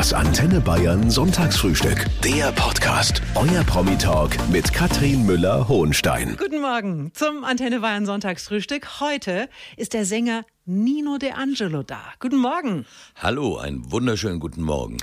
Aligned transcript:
Das 0.00 0.14
Antenne 0.14 0.62
Bayern 0.62 1.10
Sonntagsfrühstück. 1.10 2.06
Der 2.24 2.52
Podcast. 2.52 3.20
Euer 3.34 3.62
Promi-Talk 3.64 4.34
mit 4.48 4.72
Katrin 4.72 5.26
Müller-Hohenstein. 5.26 6.38
Guten 6.38 6.62
Morgen 6.62 7.12
zum 7.12 7.44
Antenne 7.44 7.80
Bayern 7.80 8.06
Sonntagsfrühstück. 8.06 9.00
Heute 9.00 9.50
ist 9.76 9.92
der 9.92 10.06
Sänger 10.06 10.46
Nino 10.64 11.18
De 11.18 11.32
Angelo 11.32 11.82
da. 11.82 12.00
Guten 12.18 12.38
Morgen. 12.38 12.86
Hallo, 13.16 13.58
einen 13.58 13.92
wunderschönen 13.92 14.40
guten 14.40 14.62
Morgen. 14.62 14.96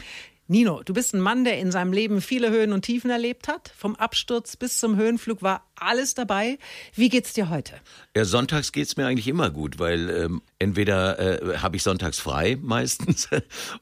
Nino, 0.49 0.81
du 0.83 0.93
bist 0.93 1.13
ein 1.13 1.19
Mann, 1.19 1.43
der 1.43 1.59
in 1.59 1.71
seinem 1.71 1.91
Leben 1.91 2.21
viele 2.21 2.49
Höhen 2.51 2.71
und 2.71 2.83
Tiefen 2.83 3.09
erlebt 3.09 3.47
hat. 3.49 3.71
Vom 3.77 3.95
Absturz 3.95 4.55
bis 4.55 4.79
zum 4.79 4.95
Höhenflug 4.95 5.41
war 5.41 5.65
alles 5.75 6.13
dabei. 6.13 6.57
Wie 6.95 7.09
geht's 7.09 7.33
dir 7.33 7.49
heute? 7.49 7.73
Ja, 8.15 8.23
sonntags 8.23 8.71
geht's 8.71 8.95
mir 8.95 9.05
eigentlich 9.07 9.27
immer 9.27 9.49
gut, 9.49 9.77
weil 9.77 10.09
ähm, 10.09 10.41
entweder 10.57 11.19
äh, 11.53 11.57
habe 11.57 11.75
ich 11.75 11.83
sonntags 11.83 12.19
frei 12.19 12.57
meistens, 12.61 13.27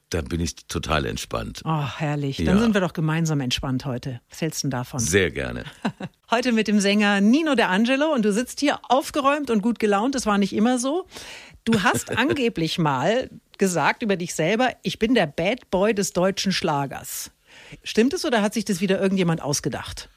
dann 0.10 0.26
bin 0.26 0.40
ich 0.42 0.56
total 0.68 1.06
entspannt. 1.06 1.62
Oh, 1.66 1.86
herrlich. 1.98 2.38
Dann 2.38 2.48
Ja. 2.58 2.60
sind 2.60 2.74
wir 2.74 2.82
doch 2.82 2.94
gemeinsam 2.94 3.42
entspannt 3.42 3.86
heute. 3.86 4.20
Was 4.30 4.42
hältst 4.42 4.64
du 4.64 4.70
davon? 4.70 5.00
Sehr 5.00 5.30
gerne. 5.32 5.66
Heute 6.32 6.52
mit 6.52 6.68
dem 6.68 6.80
Sänger 6.80 7.22
Nino 7.22 7.54
De 7.54 7.66
Angelo 7.66 8.12
und 8.12 8.26
du 8.26 8.34
sitzt 8.34 8.60
hier 8.60 8.80
aufgeräumt 8.90 9.52
und 9.52 9.62
gut 9.62 9.78
gelaunt. 9.78 10.16
Das 10.16 10.26
war 10.26 10.40
nicht 10.40 10.54
immer 10.54 10.80
so. 10.80 11.06
Du 11.66 11.84
hast 11.84 12.10
angeblich 12.18 12.80
mal 12.80 13.30
gesagt 13.58 14.04
über 14.04 14.16
dich 14.16 14.34
selber, 14.34 14.70
ich 14.84 15.00
bin 15.00 15.16
der 15.16 15.28
Bad 15.28 15.70
Boy 15.72 15.94
des 15.94 16.14
deutschen 16.14 16.52
Schlagers. 16.52 17.32
Stimmt 17.84 18.14
es 18.14 18.26
oder 18.26 18.42
hat 18.42 18.54
sich 18.54 18.66
das 18.66 18.82
wieder 18.82 19.02
irgendjemand 19.02 19.42
ausgedacht? 19.42 20.10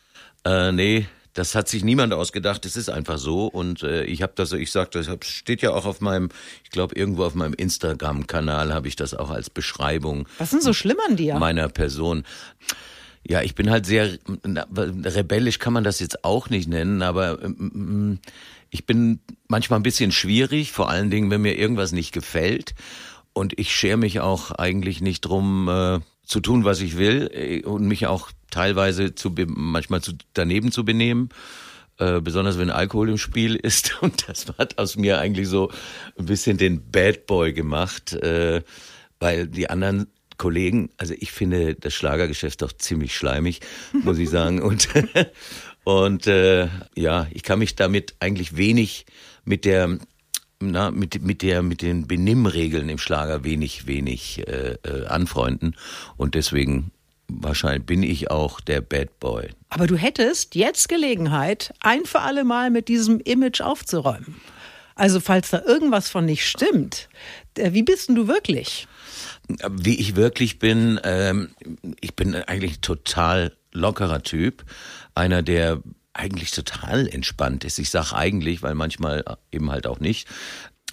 Äh, 0.45 0.73
nee, 0.73 1.07
das 1.35 1.55
hat 1.55 1.69
sich 1.69 1.85
niemand 1.85 2.13
ausgedacht. 2.13 2.67
Es 2.67 2.77
ist 2.77 2.89
einfach 2.89 3.19
so. 3.19 3.47
Und 3.47 3.83
äh, 3.83 4.05
ich 4.05 4.23
habe 4.23 4.33
das, 4.35 4.53
ich 4.53 4.73
sag, 4.73 4.91
das 4.91 5.09
steht 5.23 5.63
ja 5.63 5.71
auch 5.71 5.87
auf 5.87 6.01
meinem, 6.01 6.31
ich 6.65 6.71
glaube 6.71 6.97
irgendwo 6.97 7.25
auf 7.25 7.35
meinem 7.35 7.55
Instagram-Kanal 7.55 8.75
habe 8.75 8.89
ich 8.89 8.97
das 8.97 9.15
auch 9.15 9.31
als 9.31 9.51
Beschreibung 9.51 10.29
Was 10.39 10.49
ist 10.49 10.55
denn 10.55 10.61
so 10.63 10.73
schlimm 10.73 10.99
an 11.09 11.17
dir? 11.17 11.37
meiner 11.37 11.69
Person. 11.69 12.25
Ja, 13.25 13.43
ich 13.43 13.55
bin 13.55 13.71
halt 13.71 13.85
sehr 13.87 14.19
rebellisch, 14.27 15.59
kann 15.59 15.73
man 15.73 15.85
das 15.85 16.01
jetzt 16.01 16.25
auch 16.25 16.51
nicht 16.51 16.69
nennen, 16.69 17.03
aber 17.03 17.43
ähm, 17.43 18.21
ich 18.71 18.87
bin 18.87 19.21
manchmal 19.49 19.79
ein 19.79 19.83
bisschen 19.83 20.13
schwierig, 20.13 20.73
vor 20.73 20.89
allen 20.89 21.11
Dingen, 21.11 21.31
wenn 21.31 21.43
mir 21.43 21.57
irgendwas 21.57 21.93
nicht 21.93 22.13
gefällt. 22.13 22.75
Und 23.39 23.57
ich 23.57 23.73
schere 23.73 23.97
mich 23.97 24.19
auch 24.19 24.51
eigentlich 24.51 25.01
nicht 25.01 25.21
drum, 25.21 25.69
äh, 25.69 26.01
zu 26.27 26.41
tun, 26.41 26.65
was 26.65 26.81
ich 26.81 26.99
will 26.99 27.31
äh, 27.33 27.63
und 27.63 27.87
mich 27.87 28.09
auch 28.09 28.33
teilweise 28.51 29.15
zu 29.15 29.33
manchmal 29.47 30.01
zu, 30.01 30.15
daneben 30.35 30.73
zu 30.73 30.85
benehmen. 30.85 31.29
Äh, 31.99 32.21
besonders 32.21 32.59
wenn 32.59 32.71
Alkohol 32.71 33.11
im 33.11 33.17
Spiel 33.17 33.55
ist. 33.63 34.03
Und 34.03 34.29
das 34.29 34.47
hat 34.59 34.79
aus 34.79 34.97
mir 34.97 35.21
eigentlich 35.21 35.47
so 35.47 35.71
ein 36.19 36.27
bisschen 36.27 36.59
den 36.59 36.91
Bad 36.91 37.27
Boy 37.27 37.53
gemacht, 37.53 38.13
äh, 38.13 38.63
weil 39.21 39.47
die 39.47 39.71
anderen 39.71 40.09
Kollegen, 40.37 40.91
also 40.97 41.15
ich 41.17 41.31
finde 41.31 41.77
das 41.77 41.95
Schlagergeschäft 41.95 42.61
doch 42.63 42.73
ziemlich 42.73 43.15
schleimig, 43.15 43.61
muss 43.93 44.19
ich 44.19 44.31
sagen. 44.31 44.61
Und, 44.61 44.89
und 45.85 46.27
äh, 46.27 46.67
ja, 46.97 47.29
ich 47.31 47.45
kann 47.45 47.61
mich 47.61 47.77
damit 47.77 48.17
eigentlich 48.19 48.57
wenig 48.57 49.07
mit 49.45 49.65
der 49.65 49.99
na, 50.61 50.91
mit, 50.91 51.23
mit 51.23 51.43
der, 51.43 51.63
mit 51.63 51.83
den 51.83 52.07
Benimmregeln 52.07 52.89
im 52.89 52.99
Schlager 52.99 53.45
wenig, 53.45 53.87
wenig 53.87 54.47
äh, 54.49 54.77
äh, 54.83 55.07
anfreunden. 55.07 55.77
Und 56.17 56.35
deswegen 56.35 56.91
wahrscheinlich 57.29 57.87
bin 57.87 58.03
ich 58.03 58.31
auch 58.31 58.61
der 58.61 58.81
Bad 58.81 59.21
Boy. 59.21 59.51
Aber 59.69 59.87
du 59.87 59.97
hättest 59.97 60.55
jetzt 60.55 60.89
Gelegenheit, 60.89 61.73
ein 61.81 62.05
für 62.05 62.21
alle 62.21 62.45
Mal 62.45 62.71
mit 62.71 62.89
diesem 62.89 63.21
Image 63.21 63.61
aufzuräumen. 63.61 64.37
Also 64.95 65.21
falls 65.21 65.51
da 65.51 65.63
irgendwas 65.65 66.09
von 66.09 66.25
nicht 66.25 66.47
stimmt, 66.47 67.09
äh, 67.57 67.73
wie 67.73 67.85
bist 67.85 68.09
denn 68.09 68.17
du 68.17 68.27
wirklich? 68.27 68.89
Wie 69.71 69.99
ich 69.99 70.17
wirklich 70.17 70.59
bin, 70.59 70.99
ähm, 71.05 71.51
ich 72.01 72.17
bin 72.17 72.35
eigentlich 72.35 72.79
ein 72.79 72.83
total 72.83 73.53
lockerer 73.73 74.23
Typ. 74.23 74.65
Einer, 75.15 75.43
der 75.43 75.83
eigentlich 76.19 76.51
total 76.51 77.09
entspannt 77.09 77.65
ist. 77.65 77.79
Ich 77.79 77.91
sag 77.91 78.13
eigentlich, 78.13 78.63
weil 78.63 78.75
manchmal 78.75 79.25
eben 79.53 79.71
halt 79.71 79.87
auch 79.87 80.01
nicht. 80.01 80.29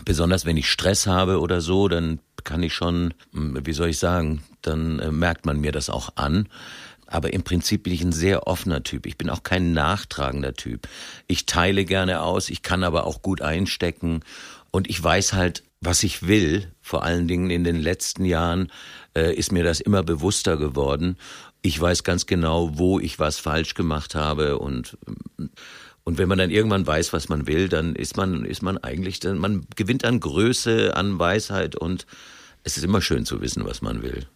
Besonders 0.03 0.45
wenn 0.45 0.57
ich 0.57 0.69
Stress 0.69 1.07
habe 1.07 1.39
oder 1.39 1.61
so, 1.61 1.87
dann 1.87 2.19
kann 2.43 2.63
ich 2.63 2.73
schon, 2.73 3.13
hm, 3.33 3.65
wie 3.65 3.73
soll 3.73 3.89
ich 3.89 3.99
sagen, 3.99 4.43
dann 4.61 4.99
äh, 4.99 5.11
merkt 5.11 5.45
man 5.45 5.59
mir 5.59 5.71
das 5.71 5.89
auch 5.89 6.09
an. 6.15 6.47
Aber 7.07 7.33
im 7.33 7.43
Prinzip 7.43 7.83
bin 7.83 7.93
ich 7.93 8.01
ein 8.01 8.11
sehr 8.11 8.47
offener 8.47 8.83
Typ. 8.83 9.05
Ich 9.05 9.17
bin 9.17 9.29
auch 9.29 9.43
kein 9.43 9.73
nachtragender 9.73 10.53
Typ. 10.53 10.87
Ich 11.27 11.45
teile 11.45 11.85
gerne 11.85 12.21
aus, 12.21 12.49
ich 12.49 12.61
kann 12.61 12.83
aber 12.83 13.05
auch 13.05 13.21
gut 13.21 13.41
einstecken. 13.41 14.21
Und 14.71 14.89
ich 14.89 15.01
weiß 15.01 15.33
halt, 15.33 15.63
was 15.81 16.03
ich 16.03 16.27
will. 16.27 16.71
Vor 16.81 17.03
allen 17.03 17.27
Dingen 17.27 17.49
in 17.49 17.63
den 17.63 17.81
letzten 17.81 18.25
Jahren 18.25 18.71
äh, 19.15 19.33
ist 19.33 19.51
mir 19.51 19.63
das 19.63 19.79
immer 19.79 20.03
bewusster 20.03 20.57
geworden. 20.57 21.17
Ich 21.61 21.79
weiß 21.79 22.03
ganz 22.03 22.25
genau, 22.25 22.77
wo 22.77 22.99
ich 22.99 23.19
was 23.19 23.39
falsch 23.39 23.73
gemacht 23.73 24.15
habe 24.15 24.59
und 24.59 24.97
und 26.03 26.19
wenn 26.19 26.29
man 26.29 26.37
dann 26.37 26.51
irgendwann 26.51 26.85
weiß, 26.85 27.13
was 27.13 27.29
man 27.29 27.47
will, 27.47 27.67
dann 27.67 27.95
ist 27.95 28.15
man 28.15 28.45
ist 28.45 28.61
man 28.61 28.77
eigentlich 28.77 29.19
dann 29.19 29.39
man 29.39 29.65
gewinnt 29.75 30.05
an 30.05 30.19
Größe, 30.19 30.95
an 30.95 31.17
Weisheit 31.17 31.75
und 31.75 32.05
es 32.63 32.77
ist 32.77 32.83
immer 32.83 33.01
schön 33.01 33.25
zu 33.25 33.41
wissen, 33.41 33.65
was 33.65 33.81
man 33.81 34.01
will. 34.03 34.27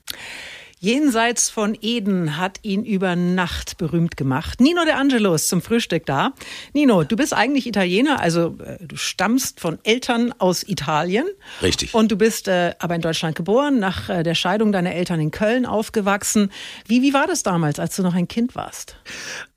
Jenseits 0.81 1.49
von 1.49 1.77
Eden 1.81 2.37
hat 2.37 2.59
ihn 2.61 2.85
über 2.85 3.17
Nacht 3.17 3.77
berühmt 3.77 4.15
gemacht. 4.15 4.61
Nino 4.61 4.85
De 4.85 4.93
Angelo 4.93 5.33
ist 5.33 5.49
zum 5.49 5.61
Frühstück 5.61 6.05
da. 6.05 6.31
Nino, 6.71 7.03
du 7.03 7.17
bist 7.17 7.33
eigentlich 7.33 7.67
Italiener, 7.67 8.21
also 8.21 8.55
äh, 8.63 8.77
du 8.85 8.95
stammst 8.95 9.59
von 9.59 9.77
Eltern 9.83 10.33
aus 10.37 10.63
Italien. 10.63 11.27
Richtig. 11.61 11.93
Und 11.93 12.13
du 12.13 12.15
bist 12.15 12.47
äh, 12.47 12.75
aber 12.79 12.95
in 12.95 13.01
Deutschland 13.01 13.35
geboren, 13.35 13.79
nach 13.79 14.07
äh, 14.07 14.23
der 14.23 14.35
Scheidung 14.35 14.71
deiner 14.71 14.93
Eltern 14.93 15.19
in 15.19 15.31
Köln 15.31 15.65
aufgewachsen. 15.65 16.49
Wie, 16.87 17.01
wie 17.01 17.13
war 17.13 17.27
das 17.27 17.43
damals, 17.43 17.77
als 17.77 17.97
du 17.97 18.01
noch 18.01 18.13
ein 18.13 18.29
Kind 18.29 18.55
warst? 18.55 18.95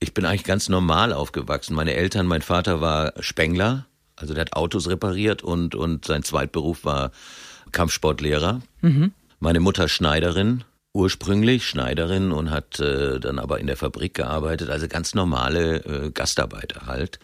Ich 0.01 0.15
bin 0.15 0.25
eigentlich 0.25 0.43
ganz 0.43 0.69
normal 0.69 1.13
aufgewachsen. 1.13 1.77
Meine 1.77 1.95
Eltern, 1.95 2.27
mein 2.27 2.43
Vater 2.43 2.81
war 2.81 3.13
Spengler, 3.21 3.87
also 4.17 4.35
der 4.35 4.41
hat 4.41 4.55
Autos 4.55 4.89
repariert 4.89 5.45
und, 5.45 5.77
und 5.77 6.05
sein 6.05 6.25
Zweitberuf 6.25 6.85
war 6.85 7.13
Kampfsportlehrer. 7.71 8.61
Meine 9.39 9.61
Mutter 9.61 9.89
Schneiderin, 9.89 10.65
ursprünglich 10.95 11.67
Schneiderin 11.67 12.33
und 12.33 12.51
hat 12.51 12.81
äh, 12.81 13.19
dann 13.19 13.39
aber 13.39 13.61
in 13.61 13.67
der 13.67 13.77
Fabrik 13.77 14.15
gearbeitet, 14.15 14.71
also 14.71 14.89
ganz 14.89 15.15
normale 15.15 15.77
äh, 15.85 16.11
Gastarbeiter 16.11 16.87
halt. 16.87 17.19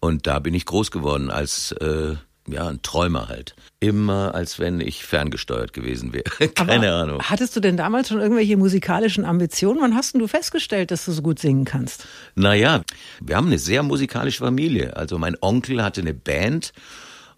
Und 0.00 0.26
da 0.26 0.38
bin 0.38 0.54
ich 0.54 0.66
groß 0.66 0.90
geworden 0.90 1.30
als 1.30 1.72
äh, 1.72 2.16
ja, 2.46 2.68
ein 2.68 2.82
Träumer 2.82 3.28
halt. 3.28 3.54
Immer 3.80 4.34
als 4.34 4.58
wenn 4.58 4.80
ich 4.80 5.04
ferngesteuert 5.04 5.72
gewesen 5.72 6.12
wäre. 6.12 6.48
Keine 6.54 6.88
Aber 6.88 7.02
Ahnung. 7.02 7.22
Hattest 7.22 7.56
du 7.56 7.60
denn 7.60 7.76
damals 7.76 8.08
schon 8.08 8.20
irgendwelche 8.20 8.56
musikalischen 8.56 9.24
Ambitionen? 9.24 9.80
Wann 9.80 9.94
hast 9.94 10.14
denn 10.14 10.20
du 10.20 10.28
festgestellt, 10.28 10.90
dass 10.90 11.04
du 11.04 11.12
so 11.12 11.22
gut 11.22 11.38
singen 11.38 11.64
kannst? 11.64 12.06
Naja, 12.34 12.82
wir 13.20 13.36
haben 13.36 13.46
eine 13.46 13.58
sehr 13.58 13.82
musikalische 13.82 14.44
Familie. 14.44 14.96
Also 14.96 15.18
mein 15.18 15.36
Onkel 15.40 15.82
hatte 15.82 16.00
eine 16.00 16.14
Band 16.14 16.72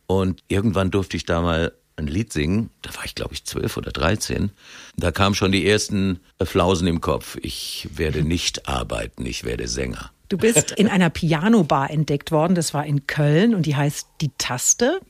und 0.06 0.42
irgendwann 0.48 0.90
durfte 0.90 1.16
ich 1.16 1.24
da 1.24 1.40
mal 1.40 1.72
ein 1.96 2.06
Lied 2.06 2.32
singen. 2.32 2.70
Da 2.82 2.94
war 2.94 3.04
ich, 3.04 3.14
glaube 3.14 3.34
ich, 3.34 3.44
zwölf 3.44 3.76
oder 3.76 3.90
dreizehn. 3.90 4.50
Da 4.96 5.10
kamen 5.10 5.34
schon 5.34 5.52
die 5.52 5.66
ersten 5.66 6.20
Flausen 6.42 6.86
im 6.86 7.00
Kopf. 7.00 7.38
Ich 7.42 7.88
werde 7.94 8.22
nicht 8.24 8.68
arbeiten, 8.68 9.26
ich 9.26 9.44
werde 9.44 9.68
Sänger. 9.68 10.10
Du 10.28 10.38
bist 10.38 10.72
in 10.72 10.88
einer 10.88 11.08
Pianobar 11.08 11.90
entdeckt 11.90 12.32
worden, 12.32 12.56
das 12.56 12.74
war 12.74 12.84
in 12.84 13.06
Köln 13.06 13.54
und 13.54 13.64
die 13.64 13.76
heißt 13.76 14.08
Die 14.20 14.32
Taste. 14.38 15.00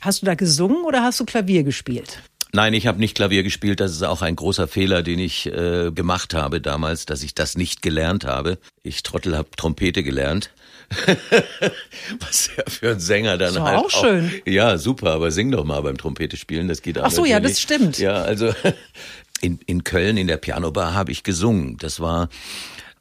Hast 0.00 0.22
du 0.22 0.26
da 0.26 0.34
gesungen 0.34 0.84
oder 0.84 1.02
hast 1.02 1.20
du 1.20 1.26
Klavier 1.26 1.62
gespielt? 1.62 2.22
Nein, 2.54 2.74
ich 2.74 2.86
habe 2.86 2.98
nicht 2.98 3.14
Klavier 3.14 3.42
gespielt. 3.42 3.80
Das 3.80 3.92
ist 3.92 4.02
auch 4.02 4.20
ein 4.20 4.36
großer 4.36 4.68
Fehler, 4.68 5.02
den 5.02 5.18
ich 5.18 5.46
äh, 5.46 5.90
gemacht 5.90 6.34
habe 6.34 6.60
damals, 6.60 7.06
dass 7.06 7.22
ich 7.22 7.34
das 7.34 7.56
nicht 7.56 7.80
gelernt 7.80 8.26
habe. 8.26 8.58
Ich 8.82 9.02
Trottel 9.02 9.36
habe 9.36 9.48
Trompete 9.56 10.02
gelernt. 10.02 10.50
Was 12.20 12.50
ja 12.56 12.62
für 12.68 12.90
einen 12.90 13.00
Sänger 13.00 13.38
dann 13.38 13.50
Ist 13.50 13.56
doch 13.56 13.64
halt 13.64 13.78
auch 13.78 13.90
schön. 13.90 14.30
Ja, 14.46 14.78
super, 14.78 15.12
aber 15.12 15.30
sing 15.30 15.50
doch 15.50 15.64
mal 15.64 15.80
beim 15.82 15.96
Trompete 15.98 16.36
spielen, 16.36 16.68
das 16.68 16.82
geht 16.82 16.98
auch 16.98 17.04
Ach 17.04 17.10
so, 17.10 17.24
ja, 17.24 17.40
das 17.40 17.60
stimmt. 17.60 17.98
Ja, 17.98 18.22
also 18.22 18.54
in, 19.40 19.58
in 19.66 19.84
Köln 19.84 20.16
in 20.16 20.26
der 20.26 20.36
Pianobar 20.36 20.94
habe 20.94 21.12
ich 21.12 21.22
gesungen. 21.22 21.76
Das 21.78 22.00
war 22.00 22.28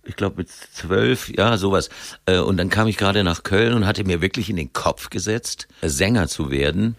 ich 0.04 0.16
glaube 0.16 0.38
mit 0.38 0.50
zwölf, 0.50 1.30
ja, 1.30 1.58
sowas. 1.58 1.90
Äh, 2.26 2.40
Und 2.40 2.58
dann 2.58 2.70
kam 2.70 2.88
ich 2.88 2.98
gerade 2.98 3.24
nach 3.24 3.44
Köln 3.44 3.74
und 3.74 3.86
hatte 3.86 4.04
mir 4.04 4.22
wirklich 4.22 4.50
in 4.50 4.56
den 4.56 4.74
Kopf 4.74 5.10
gesetzt, 5.10 5.68
äh, 5.82 5.90
Sänger 5.90 6.28
zu 6.28 6.50
werden. 6.50 6.96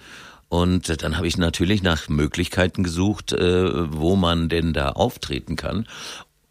Und 0.49 1.03
dann 1.03 1.17
habe 1.17 1.27
ich 1.27 1.39
natürlich 1.39 1.83
nach 1.83 2.09
Möglichkeiten 2.09 2.85
gesucht, 2.85 3.33
äh, 3.33 3.93
wo 3.93 4.17
man 4.17 4.49
denn 4.49 4.73
da 4.73 4.91
auftreten 4.91 5.57
kann. 5.57 5.89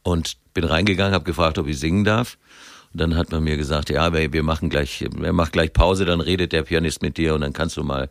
Und 0.03 0.37
bin 0.53 0.63
reingegangen, 0.63 1.13
habe 1.13 1.23
gefragt, 1.23 1.57
ob 1.59 1.67
ich 1.67 1.79
singen 1.79 2.03
darf. 2.03 2.37
Und 2.93 3.01
dann 3.01 3.15
hat 3.15 3.31
man 3.31 3.43
mir 3.43 3.57
gesagt, 3.57 3.89
ja, 3.89 4.13
wir 4.13 4.33
wir 4.33 4.43
machen 4.43 4.69
gleich, 4.69 5.05
wir 5.11 5.33
machen 5.33 5.51
gleich 5.51 5.73
Pause, 5.73 6.05
dann 6.05 6.21
redet 6.21 6.51
der 6.51 6.63
Pianist 6.63 7.01
mit 7.01 7.17
dir 7.17 7.35
und 7.35 7.41
dann 7.41 7.53
kannst 7.53 7.77
du 7.77 7.83
mal, 7.83 8.09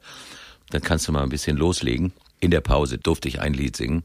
dann 0.71 0.83
kannst 0.83 1.07
du 1.07 1.13
mal 1.13 1.23
ein 1.23 1.29
bisschen 1.29 1.57
loslegen. 1.57 2.13
In 2.41 2.51
der 2.51 2.63
Pause 2.63 2.97
durfte 2.97 3.29
ich 3.29 3.41
ein 3.41 3.53
Lied 3.53 3.77
singen. 3.77 4.05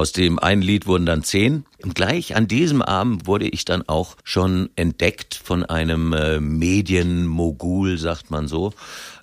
Aus 0.00 0.12
dem 0.12 0.38
einen 0.38 0.62
Lied 0.62 0.86
wurden 0.86 1.04
dann 1.04 1.22
zehn. 1.24 1.66
Und 1.82 1.94
gleich 1.94 2.34
an 2.34 2.48
diesem 2.48 2.80
Abend 2.80 3.26
wurde 3.26 3.46
ich 3.46 3.66
dann 3.66 3.86
auch 3.86 4.16
schon 4.24 4.70
entdeckt 4.74 5.34
von 5.34 5.62
einem 5.62 6.14
äh, 6.14 6.40
Medienmogul, 6.40 7.98
sagt 7.98 8.30
man 8.30 8.48
so. 8.48 8.72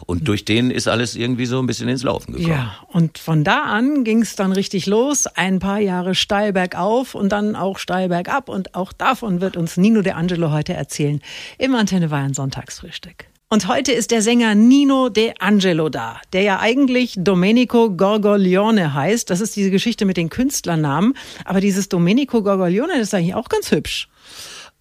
Und 0.05 0.27
durch 0.27 0.45
den 0.45 0.69
ist 0.69 0.87
alles 0.87 1.15
irgendwie 1.15 1.47
so 1.47 1.57
ein 1.57 1.65
bisschen 1.65 1.89
ins 1.89 2.03
Laufen 2.03 2.33
gekommen. 2.33 2.51
Ja, 2.51 2.75
und 2.89 3.17
von 3.17 3.43
da 3.43 3.63
an 3.63 4.03
ging 4.03 4.21
es 4.21 4.35
dann 4.35 4.51
richtig 4.51 4.85
los. 4.85 5.25
Ein 5.25 5.57
paar 5.57 5.79
Jahre 5.79 6.13
steil 6.13 6.53
bergauf 6.53 7.15
und 7.15 7.31
dann 7.31 7.55
auch 7.55 7.79
steil 7.79 8.09
bergab. 8.09 8.47
Und 8.47 8.75
auch 8.75 8.93
davon 8.93 9.41
wird 9.41 9.57
uns 9.57 9.77
Nino 9.77 10.03
De 10.03 10.13
Angelo 10.13 10.51
heute 10.51 10.75
erzählen 10.75 11.21
im 11.57 11.73
Antenne 11.73 12.09
Bayern 12.09 12.35
Sonntagsfrühstück. 12.35 13.25
Und 13.49 13.69
heute 13.69 13.93
ist 13.93 14.11
der 14.11 14.21
Sänger 14.21 14.55
Nino 14.55 15.07
De 15.07 15.33
Angelo 15.39 15.87
da, 15.87 16.19
der 16.33 16.41
ja 16.41 16.59
eigentlich 16.59 17.15
Domenico 17.17 17.89
Gorgoglione 17.89 18.93
heißt. 18.93 19.29
Das 19.29 19.39
ist 19.39 19.55
diese 19.55 19.71
Geschichte 19.71 20.03
mit 20.03 20.17
den 20.17 20.29
Künstlernamen. 20.29 21.13
Aber 21.45 21.61
dieses 21.61 21.87
Domenico 21.87 22.43
Gorgoglione, 22.43 22.91
das 22.97 23.03
ist 23.03 23.13
eigentlich 23.13 23.35
auch 23.35 23.47
ganz 23.47 23.71
hübsch. 23.71 24.09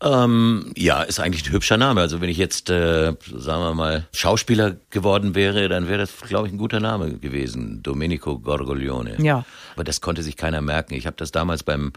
Ähm, 0.02 0.72
ja, 0.76 1.02
ist 1.02 1.20
eigentlich 1.20 1.46
ein 1.46 1.52
hübscher 1.52 1.76
Name. 1.76 2.00
Also 2.00 2.20
wenn 2.20 2.28
ich 2.28 2.38
jetzt, 2.38 2.68
äh, 2.68 3.14
sagen 3.36 3.62
wir 3.62 3.74
mal, 3.74 4.08
Schauspieler 4.12 4.74
geworden 4.90 5.36
wäre, 5.36 5.68
dann 5.68 5.86
wäre 5.86 5.98
das, 5.98 6.10
glaube 6.26 6.48
ich, 6.48 6.52
ein 6.52 6.58
guter 6.58 6.80
Name 6.80 7.18
gewesen. 7.18 7.84
Domenico 7.84 8.40
Gorgoglione. 8.40 9.22
Ja. 9.22 9.44
Aber 9.76 9.84
das 9.84 10.00
konnte 10.00 10.24
sich 10.24 10.36
keiner 10.36 10.60
merken. 10.60 10.94
Ich 10.94 11.06
habe 11.06 11.16
das 11.16 11.30
damals 11.30 11.62
beim 11.62 11.92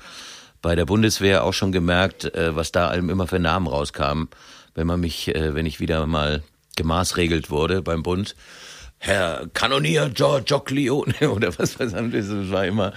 bei 0.61 0.75
der 0.75 0.85
Bundeswehr 0.85 1.45
auch 1.45 1.53
schon 1.53 1.71
gemerkt, 1.71 2.25
äh, 2.35 2.55
was 2.55 2.71
da 2.71 2.89
allem 2.89 3.09
immer 3.09 3.25
für 3.25 3.39
Namen 3.39 3.65
rauskamen. 3.65 4.27
Wenn 4.75 4.85
man 4.85 4.99
mich, 4.99 5.33
äh, 5.33 5.55
wenn 5.55 5.65
ich 5.65 5.79
wieder 5.79 6.05
mal 6.05 6.43
gemaßregelt 6.79 7.49
wurde 7.49 7.81
beim 7.81 8.03
Bund. 8.03 8.35
Herr 8.99 9.47
Kanonier 9.53 10.09
Giorgione 10.09 11.13
oder 11.29 11.57
was 11.59 11.79
weiß 11.79 11.93
ich, 11.93 12.11
das 12.11 12.51
war 12.51 12.65
immer, 12.65 12.93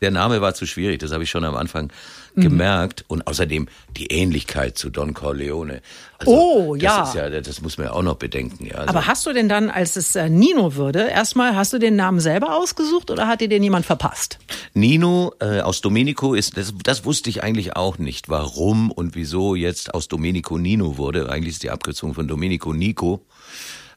der 0.00 0.10
Name 0.10 0.40
war 0.40 0.54
zu 0.54 0.66
schwierig, 0.66 1.00
das 1.00 1.12
habe 1.12 1.24
ich 1.24 1.30
schon 1.30 1.44
am 1.44 1.54
Anfang 1.54 1.92
mhm. 2.36 2.42
gemerkt 2.42 3.04
und 3.08 3.26
außerdem 3.26 3.68
die 3.96 4.06
Ähnlichkeit 4.06 4.78
zu 4.78 4.90
Don 4.90 5.14
Corleone. 5.14 5.80
Also, 6.18 6.32
oh, 6.32 6.74
ja. 6.74 7.00
Das, 7.00 7.08
ist 7.10 7.14
ja. 7.14 7.28
das 7.28 7.60
muss 7.60 7.78
man 7.78 7.88
ja 7.88 7.92
auch 7.92 8.02
noch 8.02 8.16
bedenken. 8.16 8.66
Ja. 8.66 8.76
Also, 8.76 8.88
Aber 8.88 9.06
hast 9.06 9.26
du 9.26 9.32
denn 9.32 9.48
dann, 9.48 9.70
als 9.70 9.96
es 9.96 10.14
äh, 10.14 10.28
Nino 10.28 10.76
würde, 10.76 11.08
erstmal, 11.08 11.56
hast 11.56 11.72
du 11.72 11.78
den 11.78 11.96
Namen 11.96 12.20
selber 12.20 12.56
ausgesucht 12.56 13.10
oder 13.10 13.26
hat 13.26 13.40
dir 13.40 13.48
den 13.48 13.62
jemand 13.62 13.86
verpasst? 13.86 14.38
Nino 14.74 15.32
äh, 15.40 15.60
aus 15.60 15.80
Domenico 15.80 16.34
ist, 16.34 16.56
das, 16.56 16.74
das 16.82 17.04
wusste 17.04 17.30
ich 17.30 17.42
eigentlich 17.42 17.76
auch 17.76 17.98
nicht, 17.98 18.28
warum 18.28 18.90
und 18.90 19.14
wieso 19.14 19.54
jetzt 19.54 19.94
aus 19.94 20.08
Domenico 20.08 20.58
Nino 20.58 20.96
wurde. 20.96 21.30
Eigentlich 21.30 21.54
ist 21.54 21.62
die 21.62 21.70
Abkürzung 21.70 22.14
von 22.14 22.28
Domenico 22.28 22.72
Nico. 22.72 23.24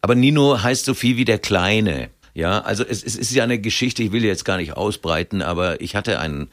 Aber 0.02 0.16
Nino 0.16 0.62
heißt 0.62 0.86
so 0.86 0.94
viel 0.94 1.18
wie 1.18 1.26
der 1.26 1.40
Kleine. 1.40 2.10
Ja, 2.34 2.60
also 2.62 2.86
es, 2.86 3.04
es 3.04 3.16
ist 3.16 3.34
ja 3.34 3.44
eine 3.44 3.60
Geschichte, 3.60 4.04
ich 4.04 4.12
will 4.12 4.24
jetzt 4.24 4.46
gar 4.46 4.58
nicht 4.58 4.74
ausbreiten, 4.78 5.42
aber 5.42 5.82
ich 5.82 5.96
hatte 5.96 6.20
einen, 6.20 6.50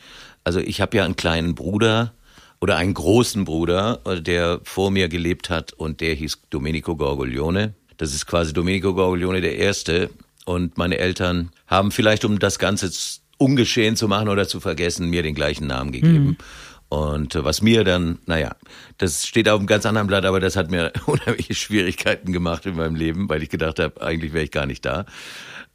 also 0.47 0.61
ich 0.61 0.81
habe 0.81 0.97
ja 0.97 1.05
einen 1.05 1.17
kleinen 1.17 1.57
Bruder 1.57 2.15
oder 2.61 2.77
einen 2.77 2.95
großen 2.95 3.45
Bruder, 3.45 4.01
der 4.21 4.61
vor 4.63 4.93
mir 4.93 5.09
gelebt 5.09 5.51
hat 5.51 5.73
und 5.73 6.01
der 6.01 6.15
hieß 6.15 6.43
Domenico 6.51 6.95
Gorgoglione. 6.95 7.75
Das 7.97 8.15
ist 8.15 8.27
quasi 8.27 8.53
Domenico 8.53 8.95
Gorgoglione 8.95 9.41
der 9.41 9.57
Erste. 9.57 10.09
Und 10.45 10.79
meine 10.79 10.99
Eltern 10.99 11.51
haben 11.67 11.91
vielleicht, 11.91 12.25
um 12.25 12.39
das 12.39 12.61
Ganze 12.61 12.93
ungeschehen 13.39 13.97
zu 13.97 14.07
machen 14.07 14.29
oder 14.29 14.47
zu 14.47 14.61
vergessen, 14.61 15.11
mir 15.11 15.25
den 15.25 15.35
gleichen 15.35 15.67
Namen 15.67 15.91
gegeben. 15.91 16.25
Mhm. 16.25 16.37
Und 16.91 17.35
äh, 17.35 17.43
was 17.43 17.61
mir 17.61 17.83
dann, 17.83 18.21
naja, 18.27 18.55
das 18.99 19.27
steht 19.27 19.49
auf 19.49 19.59
einem 19.59 19.67
ganz 19.67 19.85
anderen 19.85 20.07
Blatt, 20.07 20.25
aber 20.25 20.39
das 20.39 20.55
hat 20.55 20.71
mir 20.71 20.93
unheimliche 21.07 21.57
Schwierigkeiten 21.57 22.33
gemacht 22.33 22.67
in 22.67 22.77
meinem 22.77 22.95
Leben, 22.95 23.29
weil 23.29 23.43
ich 23.43 23.49
gedacht 23.49 23.81
habe, 23.81 24.01
eigentlich 24.01 24.33
wäre 24.33 24.45
ich 24.45 24.53
gar 24.53 24.67
nicht 24.67 24.85
da. 24.85 25.07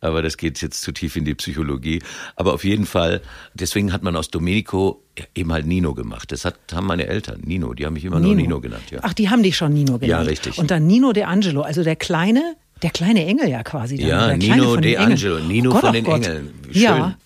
Aber 0.02 0.24
das 0.24 0.38
geht 0.38 0.62
jetzt 0.62 0.82
zu 0.82 0.92
tief 0.92 1.16
in 1.16 1.26
die 1.26 1.36
Psychologie. 1.36 2.02
Aber 2.36 2.54
auf 2.54 2.64
jeden 2.64 2.86
Fall, 2.86 3.22
deswegen 3.54 3.94
hat 3.94 4.02
man 4.02 4.16
aus 4.16 4.30
Domenico 4.30 5.04
eben 5.36 5.54
halt 5.54 5.68
Nino 5.68 5.94
gemacht. 5.94 6.32
Das 6.32 6.44
hat, 6.44 6.56
haben 6.74 6.88
meine 6.88 7.06
Eltern, 7.06 7.42
Nino, 7.46 7.74
die 7.76 7.86
haben 7.86 7.94
mich 7.94 8.04
immer 8.04 8.20
Nino. 8.20 8.34
nur 8.34 8.42
Nino 8.42 8.62
genannt. 8.62 8.84
Ja. 8.90 9.00
Ach, 9.04 9.14
die 9.14 9.30
haben 9.30 9.44
dich 9.44 9.56
schon 9.56 9.74
Nino 9.74 10.00
genannt. 10.00 10.08
Ja, 10.08 10.22
richtig. 10.22 10.58
Und 10.58 10.72
dann 10.72 10.88
Nino 10.88 11.14
De 11.14 11.24
Angelo, 11.24 11.62
also 11.62 11.84
der 11.84 11.96
kleine, 11.96 12.56
der 12.82 12.90
kleine 12.90 13.26
Engel 13.26 13.48
ja 13.48 13.62
quasi. 13.62 13.98
Dann, 13.98 14.08
ja, 14.08 14.36
Nino 14.36 14.76
De 14.78 14.98
Angelo, 14.98 15.40
Nino 15.40 15.70
oh 15.70 15.74
Gott, 15.74 15.82
von 15.82 15.94
den 15.94 16.08
oh 16.08 16.16
Engeln. 16.16 16.50
Schön. 16.72 16.82
Ja. 16.82 17.18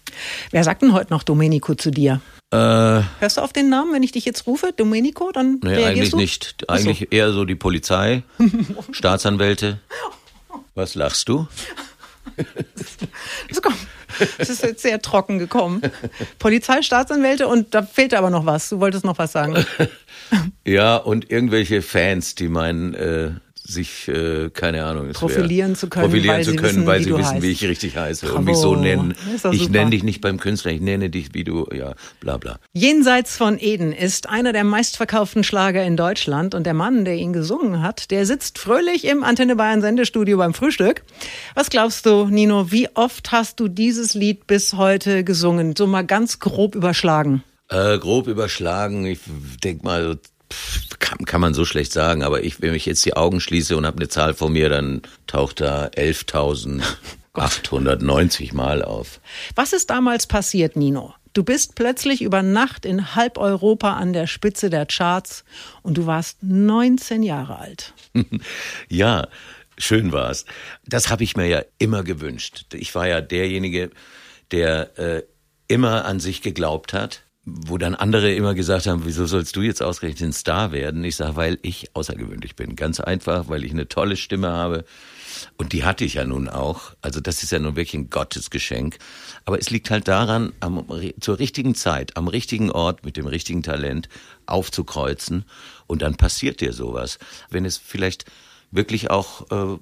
Wer 0.52 0.64
sagt 0.64 0.82
denn 0.82 0.94
heute 0.94 1.12
noch 1.14 1.24
Domenico 1.24 1.76
zu 1.76 1.92
dir? 1.92 2.20
Äh, 2.52 2.58
Hörst 2.58 3.38
du 3.38 3.42
auf 3.42 3.54
den 3.54 3.70
Namen, 3.70 3.94
wenn 3.94 4.04
ich 4.04 4.12
dich 4.12 4.26
jetzt 4.26 4.48
rufe, 4.48 4.74
Domenico? 4.76 5.32
Dann 5.32 5.60
nee, 5.64 5.84
eigentlich 5.84 6.12
du? 6.12 6.18
nicht. 6.18 6.70
Eigentlich 6.70 7.00
so. 7.00 7.06
eher 7.10 7.32
so 7.32 7.46
die 7.46 7.56
Polizei, 7.56 8.24
Staatsanwälte. 8.92 9.80
Was 10.74 10.96
lachst 10.96 11.30
du? 11.30 11.48
Das, 13.50 13.62
kommt, 13.62 13.78
das 14.38 14.50
ist 14.50 14.64
jetzt 14.64 14.82
sehr 14.82 15.02
trocken 15.02 15.40
gekommen. 15.40 15.82
Polizei, 16.40 16.82
Staatsanwälte 16.82 17.48
und 17.48 17.74
da 17.74 17.84
fehlt 17.84 18.14
aber 18.14 18.30
noch 18.30 18.46
was. 18.46 18.70
Du 18.70 18.80
wolltest 18.80 19.06
noch 19.06 19.18
was 19.18 19.32
sagen. 19.32 19.66
Ja, 20.66 20.98
und 20.98 21.30
irgendwelche 21.30 21.84
Fans, 21.84 22.34
die 22.34 22.48
meinen, 22.48 22.96
äh, 22.96 23.32
sich, 23.68 24.08
äh, 24.08 24.50
keine 24.52 24.86
Ahnung, 24.86 25.12
profilieren 25.12 25.76
zu 25.76 25.88
können, 25.88 26.06
profilieren 26.06 26.38
weil 26.38 26.44
zu 26.44 26.52
sie 26.52 26.58
können, 26.58 26.70
wissen, 26.70 26.86
weil 26.86 27.00
wie 27.00 27.04
sie 27.04 27.14
wissen, 27.18 27.34
heißt. 27.34 27.42
wie 27.42 27.52
ich 27.52 27.64
richtig 27.64 27.98
heiße 27.98 28.26
Bravo. 28.28 28.38
und 28.40 28.46
mich 28.46 28.58
so 28.58 28.76
nennen. 28.76 29.16
Ich 29.52 29.70
nenne 29.70 29.90
dich 29.92 30.04
nicht 30.04 30.22
beim 30.22 30.40
Künstler, 30.40 30.72
ich 30.72 30.82
nenne 30.82 31.10
dich, 31.10 31.34
wie 31.34 31.44
du, 31.44 31.68
ja, 31.74 31.94
bla 32.20 32.38
bla. 32.38 32.60
Jenseits 32.74 33.38
von 33.38 33.58
Eden 33.60 33.92
ist 33.92 34.30
einer 34.30 34.54
der 34.54 34.64
meistverkauften 34.64 35.44
Schlager 35.44 35.84
in 35.84 35.98
Deutschland 35.98 36.54
und 36.54 36.66
der 36.66 36.74
Mann, 36.74 37.06
der 37.06 37.16
ihn 37.16 37.34
gesungen 37.34 37.82
hat, 37.82 38.12
der 38.12 38.26
sitzt 38.26 38.60
fröhlich 38.60 39.06
im 39.06 39.24
Antenne 39.24 39.56
Bayern 39.56 39.82
Sendestudio 39.82 40.38
beim 40.38 40.54
Frühstück. 40.54 41.04
Was 41.56 41.70
glaubst 41.70 42.06
du, 42.06 42.26
Nino, 42.26 42.72
wie 42.72 42.90
oft 42.96 43.32
hast 43.32 43.60
du 43.60 43.68
dieses 43.68 44.14
Lied 44.14 44.46
bis 44.48 44.74
heute 44.74 45.24
gesungen? 45.24 45.76
So 45.76 45.88
mal 45.88 46.06
ganz 46.06 46.40
grob 46.40 46.76
überschlagen. 46.76 47.44
Äh, 47.70 47.98
grob 47.98 48.28
überschlagen, 48.28 49.06
ich 49.08 49.20
denk 49.64 49.84
mal, 49.84 50.18
pff, 50.18 50.35
kann, 51.00 51.26
kann 51.26 51.42
man 51.42 51.54
so 51.54 51.66
schlecht 51.66 51.92
sagen, 51.92 52.24
aber 52.24 52.44
ich, 52.44 52.62
wenn 52.62 52.74
ich 52.74 52.86
jetzt 52.86 53.06
die 53.06 53.16
Augen 53.16 53.42
schließe 53.42 53.78
und 53.78 53.86
habe 53.86 53.98
eine 53.98 54.08
Zahl 54.08 54.34
vor 54.34 54.50
mir, 54.50 54.70
dann 54.70 55.02
taucht 55.28 55.60
da 55.62 55.86
11.890 55.88 58.56
Mal 58.56 58.84
auf. 58.84 59.22
Was 59.56 59.74
ist 59.74 59.90
damals 59.90 60.28
passiert, 60.28 60.76
Nino? 60.76 61.16
Du 61.34 61.44
bist 61.44 61.74
plötzlich 61.76 62.22
über 62.22 62.44
Nacht 62.44 62.86
in 62.86 63.14
halb 63.14 63.38
Europa 63.38 63.96
an 63.96 64.14
der 64.14 64.26
Spitze 64.26 64.70
der 64.70 64.86
Charts 64.86 65.44
und 65.82 65.98
du 65.98 66.06
warst 66.06 66.42
19 66.42 67.24
Jahre 67.24 67.60
alt. 67.60 67.94
Ja, 68.88 69.28
schön 69.78 70.14
war's. 70.14 70.46
Das 70.86 71.10
habe 71.10 71.26
ich 71.26 71.36
mir 71.36 71.48
ja 71.48 71.62
immer 71.78 72.04
gewünscht. 72.04 72.74
Ich 72.74 72.96
war 72.96 73.10
ja 73.10 73.20
derjenige, 73.20 73.92
der 74.52 74.98
äh, 74.98 75.24
immer 75.68 76.06
an 76.06 76.22
sich 76.22 76.42
geglaubt 76.42 76.94
hat, 76.94 77.25
wo 77.46 77.78
dann 77.78 77.94
andere 77.94 78.34
immer 78.34 78.56
gesagt 78.56 78.88
haben, 78.88 79.06
wieso 79.06 79.28
sollst 79.28 79.56
du 79.56 79.62
jetzt 79.62 79.84
ausgerechnet 79.84 80.30
ein 80.30 80.34
Star 80.34 80.72
werden? 80.72 81.04
Ich 81.04 81.16
sage, 81.16 81.36
weil 81.36 81.60
ich 81.62 81.96
außergewöhnlich 81.96 82.56
bin. 82.56 82.76
Ganz 82.76 83.00
einfach, 83.00 83.48
weil 83.48 83.64
ich 83.64 83.72
eine 83.72 83.88
tolle 83.88 84.18
Stimme 84.18 84.52
habe. 84.52 84.84
Und 85.58 85.72
die 85.72 85.84
hatte 85.84 86.06
ich 86.06 86.16
ja 86.16 86.26
nun 86.26 86.50
auch. 86.50 86.94
Also 87.02 87.20
das 87.20 87.44
ist 87.44 87.52
ja 87.52 87.60
nun 87.60 87.76
wirklich 87.76 87.94
ein 87.94 88.10
Gottesgeschenk. 88.10 88.98
Aber 89.46 89.60
es 89.60 89.70
liegt 89.70 89.92
halt 89.92 90.08
daran, 90.08 90.54
am, 90.60 90.86
zur 91.20 91.38
richtigen 91.38 91.76
Zeit, 91.76 92.18
am 92.18 92.28
richtigen 92.28 92.72
Ort, 92.72 93.06
mit 93.06 93.16
dem 93.16 93.28
richtigen 93.28 93.62
Talent 93.62 94.10
aufzukreuzen. 94.48 95.46
Und 95.86 96.02
dann 96.02 96.16
passiert 96.16 96.62
dir 96.62 96.74
sowas. 96.74 97.20
Wenn 97.52 97.66
es 97.66 97.78
vielleicht 97.78 98.26
wirklich 98.72 99.12
auch 99.12 99.52
äh, 99.52 99.78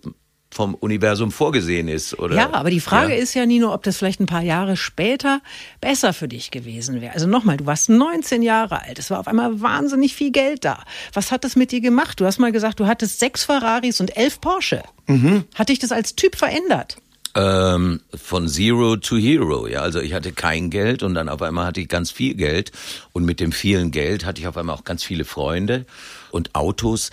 vom 0.54 0.76
Universum 0.76 1.32
vorgesehen 1.32 1.88
ist. 1.88 2.18
Oder, 2.20 2.36
Ja, 2.36 2.54
aber 2.54 2.70
die 2.70 2.80
Frage 2.80 3.14
Ja. 3.14 3.20
ist 3.22 3.34
ja, 3.34 3.46
Nino, 3.46 3.74
ob 3.74 3.84
das 3.84 3.98
vielleicht 3.98 4.20
ein 4.20 4.26
paar 4.26 4.42
Jahre 4.44 4.78
später 4.78 5.42
besser 5.82 6.14
für 6.14 6.28
dich 6.28 6.52
gewesen 6.52 7.02
wäre. 7.02 7.14
Also 7.14 7.28
nochmal, 7.28 7.58
du 7.58 7.66
warst 7.66 7.90
19 7.90 8.42
Jahre 8.42 8.82
alt. 8.84 9.00
Es 9.00 9.10
war 9.10 9.20
auf 9.20 9.28
einmal 9.28 9.62
wahnsinnig 9.62 10.14
viel 10.16 10.32
Geld 10.32 10.64
da. 10.64 10.84
Was 11.14 11.32
hat 11.32 11.44
das 11.44 11.56
mit 11.56 11.72
dir 11.72 11.82
gemacht? 11.82 12.20
Du 12.20 12.26
hast 12.26 12.38
mal 12.40 12.52
gesagt, 12.52 12.80
du 12.80 12.88
hattest 12.88 13.20
sechs 13.20 13.44
Ferraris 13.44 14.00
und 14.00 14.16
elf 14.16 14.40
Porsche. 14.40 14.84
Mhm. 15.08 15.44
Hat 15.56 15.70
dich 15.70 15.80
das 15.80 15.92
als 15.92 16.16
Typ 16.16 16.36
verändert? 16.36 16.98
Ähm, 17.36 18.02
von 18.14 18.48
Zero 18.48 18.96
to 18.98 19.18
Hero, 19.18 19.66
ja. 19.68 19.82
Also 19.82 20.00
ich 20.00 20.14
hatte 20.14 20.32
kein 20.34 20.70
Geld 20.70 21.02
und 21.02 21.16
dann 21.16 21.30
auf 21.30 21.42
einmal 21.42 21.66
hatte 21.66 21.82
ich 21.82 21.88
ganz 21.88 22.12
viel 22.12 22.36
Geld. 22.36 22.72
Und 23.12 23.26
mit 23.26 23.40
dem 23.40 23.52
vielen 23.52 23.90
Geld 23.90 24.24
hatte 24.24 24.40
ich 24.40 24.48
auf 24.48 24.56
einmal 24.56 24.76
auch 24.76 24.84
ganz 24.84 25.04
viele 25.04 25.26
Freunde 25.26 25.88
und 26.30 26.54
Autos. 26.54 27.10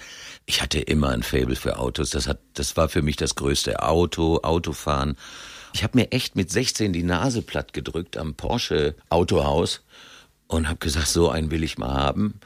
Ich 0.50 0.60
hatte 0.62 0.80
immer 0.80 1.10
ein 1.10 1.22
Faible 1.22 1.54
für 1.54 1.78
Autos. 1.78 2.10
Das 2.10 2.26
hat, 2.26 2.40
das 2.54 2.76
war 2.76 2.88
für 2.88 3.02
mich 3.02 3.14
das 3.14 3.36
größte 3.36 3.84
Auto, 3.84 4.40
Autofahren. 4.42 5.16
Ich 5.74 5.84
habe 5.84 5.96
mir 5.96 6.10
echt 6.10 6.34
mit 6.34 6.50
16 6.50 6.92
die 6.92 7.04
Nase 7.04 7.40
platt 7.42 7.72
gedrückt 7.72 8.16
am 8.16 8.34
Porsche 8.34 8.96
Autohaus 9.10 9.82
und 10.48 10.66
habe 10.68 10.80
gesagt, 10.80 11.06
so 11.06 11.28
einen 11.30 11.52
will 11.52 11.62
ich 11.62 11.78
mal 11.78 11.94
haben. 11.94 12.40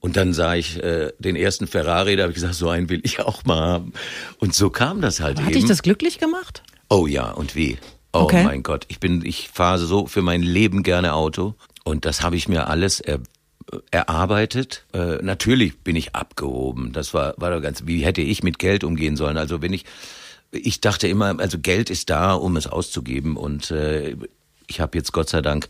Und 0.00 0.16
dann 0.16 0.32
sah 0.32 0.54
ich 0.54 0.82
äh, 0.82 1.12
den 1.18 1.36
ersten 1.36 1.66
Ferrari, 1.66 2.16
da 2.16 2.22
habe 2.22 2.30
ich 2.32 2.36
gesagt, 2.36 2.54
so 2.54 2.70
einen 2.70 2.88
will 2.88 3.00
ich 3.04 3.20
auch 3.20 3.44
mal 3.44 3.60
haben. 3.60 3.92
Und 4.38 4.54
so 4.54 4.70
kam 4.70 5.02
das 5.02 5.20
halt 5.20 5.36
Hat 5.38 5.50
eben. 5.50 5.60
dich 5.60 5.66
das 5.66 5.82
glücklich 5.82 6.18
gemacht? 6.18 6.62
Oh 6.88 7.06
ja, 7.06 7.32
und 7.32 7.54
wie? 7.54 7.76
Oh 8.14 8.20
Okay. 8.20 8.44
mein 8.44 8.62
Gott, 8.62 8.86
ich 8.88 8.98
bin, 8.98 9.22
ich 9.26 9.50
fahre 9.50 9.78
so 9.78 10.06
für 10.06 10.22
mein 10.22 10.40
Leben 10.42 10.82
gerne 10.82 11.12
Auto 11.12 11.54
und 11.84 12.06
das 12.06 12.22
habe 12.22 12.36
ich 12.36 12.48
mir 12.48 12.68
alles 12.68 13.00
er, 13.00 13.20
erarbeitet. 13.90 14.84
Äh, 14.92 15.22
natürlich 15.22 15.78
bin 15.80 15.96
ich 15.96 16.14
abgehoben. 16.14 16.92
Das 16.92 17.14
war, 17.14 17.34
war 17.36 17.50
doch 17.50 17.60
ganz, 17.60 17.82
wie 17.86 18.04
hätte 18.04 18.20
ich 18.20 18.42
mit 18.42 18.58
Geld 18.58 18.84
umgehen 18.84 19.16
sollen? 19.16 19.36
Also 19.36 19.62
wenn 19.62 19.72
ich, 19.72 19.84
ich 20.50 20.80
dachte 20.80 21.08
immer, 21.08 21.38
also 21.38 21.58
Geld 21.58 21.90
ist 21.90 22.10
da, 22.10 22.34
um 22.34 22.56
es 22.56 22.66
auszugeben 22.66 23.36
und 23.36 23.70
äh, 23.70 24.16
ich 24.66 24.80
habe 24.80 24.96
jetzt 24.96 25.12
Gott 25.12 25.28
sei 25.28 25.42
Dank 25.42 25.68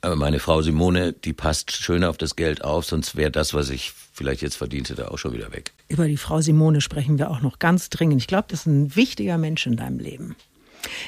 Aber 0.00 0.16
meine 0.16 0.38
Frau 0.38 0.62
Simone, 0.62 1.12
die 1.12 1.32
passt 1.32 1.72
schön 1.72 2.04
auf 2.04 2.16
das 2.16 2.36
Geld 2.36 2.64
auf, 2.64 2.84
sonst 2.84 3.16
wäre 3.16 3.30
das, 3.30 3.54
was 3.54 3.70
ich 3.70 3.92
vielleicht 4.12 4.42
jetzt 4.42 4.56
verdient 4.56 4.90
hätte, 4.90 5.10
auch 5.10 5.18
schon 5.18 5.32
wieder 5.32 5.52
weg. 5.52 5.72
Über 5.88 6.06
die 6.08 6.16
Frau 6.16 6.40
Simone 6.40 6.80
sprechen 6.80 7.18
wir 7.18 7.30
auch 7.30 7.40
noch 7.40 7.58
ganz 7.58 7.90
dringend. 7.90 8.20
Ich 8.20 8.26
glaube, 8.26 8.46
das 8.48 8.60
ist 8.60 8.66
ein 8.66 8.96
wichtiger 8.96 9.38
Mensch 9.38 9.66
in 9.66 9.76
deinem 9.76 9.98
Leben. 9.98 10.36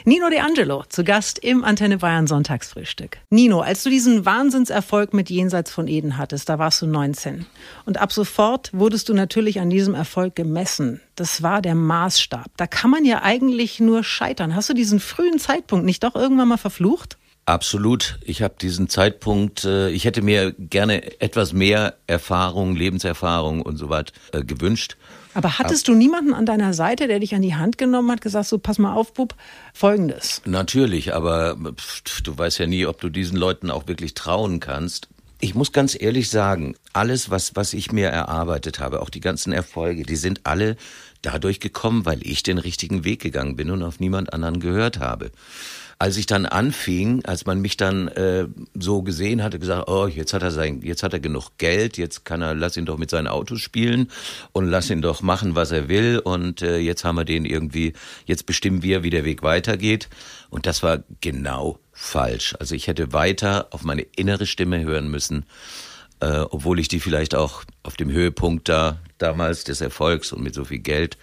Nino 0.04 0.28
De 0.30 0.40
Angelo, 0.40 0.84
zu 0.88 1.04
Gast 1.04 1.38
im 1.38 1.64
Antenne 1.64 1.98
Bayern 1.98 2.26
Sonntagsfrühstück. 2.26 3.18
Nino, 3.30 3.60
als 3.60 3.82
du 3.82 3.90
diesen 3.90 4.24
Wahnsinnserfolg 4.24 5.14
mit 5.14 5.30
Jenseits 5.30 5.70
von 5.70 5.88
Eden 5.88 6.16
hattest, 6.16 6.48
da 6.48 6.58
warst 6.58 6.82
du 6.82 6.86
19. 6.86 7.46
Und 7.84 7.98
ab 7.98 8.12
sofort 8.12 8.70
wurdest 8.72 9.08
du 9.08 9.14
natürlich 9.14 9.60
an 9.60 9.70
diesem 9.70 9.94
Erfolg 9.94 10.34
gemessen. 10.36 11.00
Das 11.16 11.42
war 11.42 11.62
der 11.62 11.74
Maßstab. 11.74 12.46
Da 12.56 12.66
kann 12.66 12.90
man 12.90 13.04
ja 13.04 13.22
eigentlich 13.22 13.80
nur 13.80 14.04
scheitern. 14.04 14.54
Hast 14.54 14.68
du 14.68 14.74
diesen 14.74 15.00
frühen 15.00 15.38
Zeitpunkt 15.38 15.84
nicht 15.84 16.04
doch 16.04 16.14
irgendwann 16.14 16.48
mal 16.48 16.56
verflucht? 16.56 17.18
Absolut. 17.48 18.18
Ich 18.26 18.42
habe 18.42 18.56
diesen 18.60 18.90
Zeitpunkt, 18.90 19.64
äh, 19.64 19.88
ich 19.88 20.04
hätte 20.04 20.20
mir 20.20 20.52
gerne 20.52 21.18
etwas 21.18 21.54
mehr 21.54 21.94
Erfahrung, 22.06 22.76
Lebenserfahrung 22.76 23.62
und 23.62 23.78
so 23.78 23.88
weiter 23.88 24.12
äh, 24.32 24.44
gewünscht. 24.44 24.98
Aber 25.38 25.56
hattest 25.60 25.86
du 25.86 25.94
niemanden 25.94 26.34
an 26.34 26.46
deiner 26.46 26.74
Seite, 26.74 27.06
der 27.06 27.20
dich 27.20 27.32
an 27.32 27.42
die 27.42 27.54
Hand 27.54 27.78
genommen 27.78 28.10
hat, 28.10 28.20
gesagt, 28.20 28.48
so 28.48 28.58
pass 28.58 28.78
mal 28.78 28.94
auf, 28.94 29.14
Bub, 29.14 29.36
folgendes? 29.72 30.42
Natürlich, 30.46 31.14
aber 31.14 31.56
pff, 31.76 32.22
du 32.22 32.36
weißt 32.36 32.58
ja 32.58 32.66
nie, 32.66 32.86
ob 32.86 33.00
du 33.00 33.08
diesen 33.08 33.38
Leuten 33.38 33.70
auch 33.70 33.86
wirklich 33.86 34.14
trauen 34.14 34.58
kannst. 34.58 35.06
Ich 35.38 35.54
muss 35.54 35.70
ganz 35.70 35.96
ehrlich 35.96 36.28
sagen, 36.28 36.74
alles, 36.92 37.30
was, 37.30 37.54
was 37.54 37.72
ich 37.72 37.92
mir 37.92 38.08
erarbeitet 38.08 38.80
habe, 38.80 39.00
auch 39.00 39.10
die 39.10 39.20
ganzen 39.20 39.52
Erfolge, 39.52 40.02
die 40.02 40.16
sind 40.16 40.40
alle 40.42 40.76
dadurch 41.22 41.60
gekommen, 41.60 42.04
weil 42.04 42.18
ich 42.26 42.42
den 42.42 42.58
richtigen 42.58 43.04
Weg 43.04 43.22
gegangen 43.22 43.54
bin 43.54 43.70
und 43.70 43.84
auf 43.84 44.00
niemand 44.00 44.32
anderen 44.32 44.58
gehört 44.58 44.98
habe 44.98 45.30
als 46.00 46.16
ich 46.16 46.26
dann 46.26 46.46
anfing, 46.46 47.24
als 47.24 47.44
man 47.44 47.60
mich 47.60 47.76
dann 47.76 48.06
äh, 48.08 48.46
so 48.74 49.02
gesehen 49.02 49.42
hatte, 49.42 49.58
gesagt, 49.58 49.88
oh, 49.88 50.06
jetzt 50.06 50.32
hat 50.32 50.42
er 50.42 50.52
sein, 50.52 50.80
jetzt 50.82 51.02
hat 51.02 51.12
er 51.12 51.18
genug 51.18 51.58
Geld, 51.58 51.98
jetzt 51.98 52.24
kann 52.24 52.40
er, 52.40 52.54
lass 52.54 52.76
ihn 52.76 52.86
doch 52.86 52.98
mit 52.98 53.10
seinen 53.10 53.26
Autos 53.26 53.60
spielen 53.60 54.08
und 54.52 54.66
lass 54.68 54.90
ihn 54.90 55.02
doch 55.02 55.22
machen, 55.22 55.56
was 55.56 55.72
er 55.72 55.88
will 55.88 56.20
und 56.20 56.62
äh, 56.62 56.78
jetzt 56.78 57.04
haben 57.04 57.16
wir 57.16 57.24
den 57.24 57.44
irgendwie, 57.44 57.94
jetzt 58.26 58.46
bestimmen 58.46 58.82
wir, 58.82 59.02
wie 59.02 59.10
der 59.10 59.24
Weg 59.24 59.42
weitergeht 59.42 60.08
und 60.50 60.66
das 60.66 60.84
war 60.84 61.02
genau 61.20 61.80
falsch. 61.92 62.54
Also 62.60 62.76
ich 62.76 62.86
hätte 62.86 63.12
weiter 63.12 63.66
auf 63.72 63.82
meine 63.82 64.02
innere 64.02 64.46
Stimme 64.46 64.80
hören 64.84 65.10
müssen, 65.10 65.46
äh, 66.20 66.42
obwohl 66.50 66.78
ich 66.78 66.86
die 66.86 67.00
vielleicht 67.00 67.34
auch 67.34 67.64
auf 67.82 67.96
dem 67.96 68.12
Höhepunkt 68.12 68.68
da 68.68 68.98
damals 69.18 69.64
des 69.64 69.80
Erfolgs 69.80 70.32
und 70.32 70.42
mit 70.44 70.54
so 70.54 70.64
viel 70.64 70.78
Geld 70.78 71.18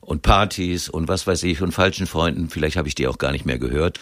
und 0.00 0.22
Partys 0.22 0.88
und 0.88 1.08
was 1.08 1.26
weiß 1.26 1.42
ich 1.44 1.62
und 1.62 1.72
falschen 1.72 2.06
Freunden. 2.06 2.48
Vielleicht 2.48 2.76
habe 2.76 2.88
ich 2.88 2.94
die 2.94 3.06
auch 3.06 3.18
gar 3.18 3.32
nicht 3.32 3.46
mehr 3.46 3.58
gehört. 3.58 4.00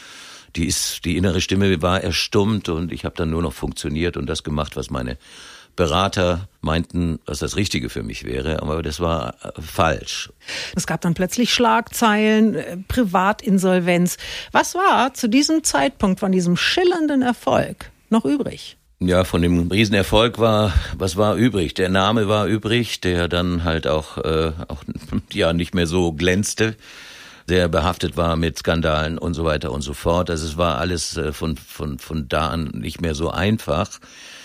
Die 0.56 0.66
ist, 0.66 1.04
die 1.04 1.16
innere 1.16 1.40
Stimme 1.40 1.82
war 1.82 2.00
erstummt 2.02 2.68
und 2.68 2.92
ich 2.92 3.04
habe 3.04 3.16
dann 3.16 3.30
nur 3.30 3.42
noch 3.42 3.52
funktioniert 3.52 4.16
und 4.16 4.26
das 4.26 4.44
gemacht, 4.44 4.76
was 4.76 4.90
meine 4.90 5.18
Berater 5.76 6.48
meinten, 6.60 7.18
was 7.26 7.40
das 7.40 7.56
Richtige 7.56 7.88
für 7.90 8.02
mich 8.02 8.24
wäre, 8.24 8.62
aber 8.62 8.82
das 8.82 9.00
war 9.00 9.34
äh, 9.42 9.60
falsch. 9.60 10.32
Es 10.76 10.86
gab 10.86 11.00
dann 11.00 11.14
plötzlich 11.14 11.52
Schlagzeilen, 11.52 12.54
äh, 12.54 12.76
Privatinsolvenz. 12.88 14.16
Was 14.52 14.74
war 14.74 15.14
zu 15.14 15.28
diesem 15.28 15.64
Zeitpunkt 15.64 16.20
von 16.20 16.30
diesem 16.30 16.56
schillernden 16.56 17.22
Erfolg 17.22 17.90
noch 18.08 18.24
übrig? 18.24 18.76
Ja, 19.06 19.24
von 19.24 19.42
dem 19.42 19.70
Riesenerfolg 19.70 20.38
war, 20.38 20.72
was 20.96 21.16
war 21.16 21.36
übrig? 21.36 21.74
Der 21.74 21.90
Name 21.90 22.26
war 22.28 22.46
übrig, 22.46 23.00
der 23.00 23.28
dann 23.28 23.64
halt 23.64 23.86
auch, 23.86 24.16
äh, 24.18 24.52
auch 24.68 24.82
ja 25.32 25.52
nicht 25.52 25.74
mehr 25.74 25.86
so 25.86 26.12
glänzte, 26.12 26.74
sehr 27.46 27.68
behaftet 27.68 28.16
war 28.16 28.36
mit 28.36 28.58
Skandalen 28.58 29.18
und 29.18 29.34
so 29.34 29.44
weiter 29.44 29.72
und 29.72 29.82
so 29.82 29.92
fort. 29.92 30.30
Also 30.30 30.46
es 30.46 30.56
war 30.56 30.78
alles 30.78 31.18
äh, 31.18 31.32
von, 31.32 31.56
von, 31.56 31.98
von 31.98 32.28
da 32.28 32.48
an 32.48 32.70
nicht 32.74 33.02
mehr 33.02 33.14
so 33.14 33.30
einfach. 33.30 33.90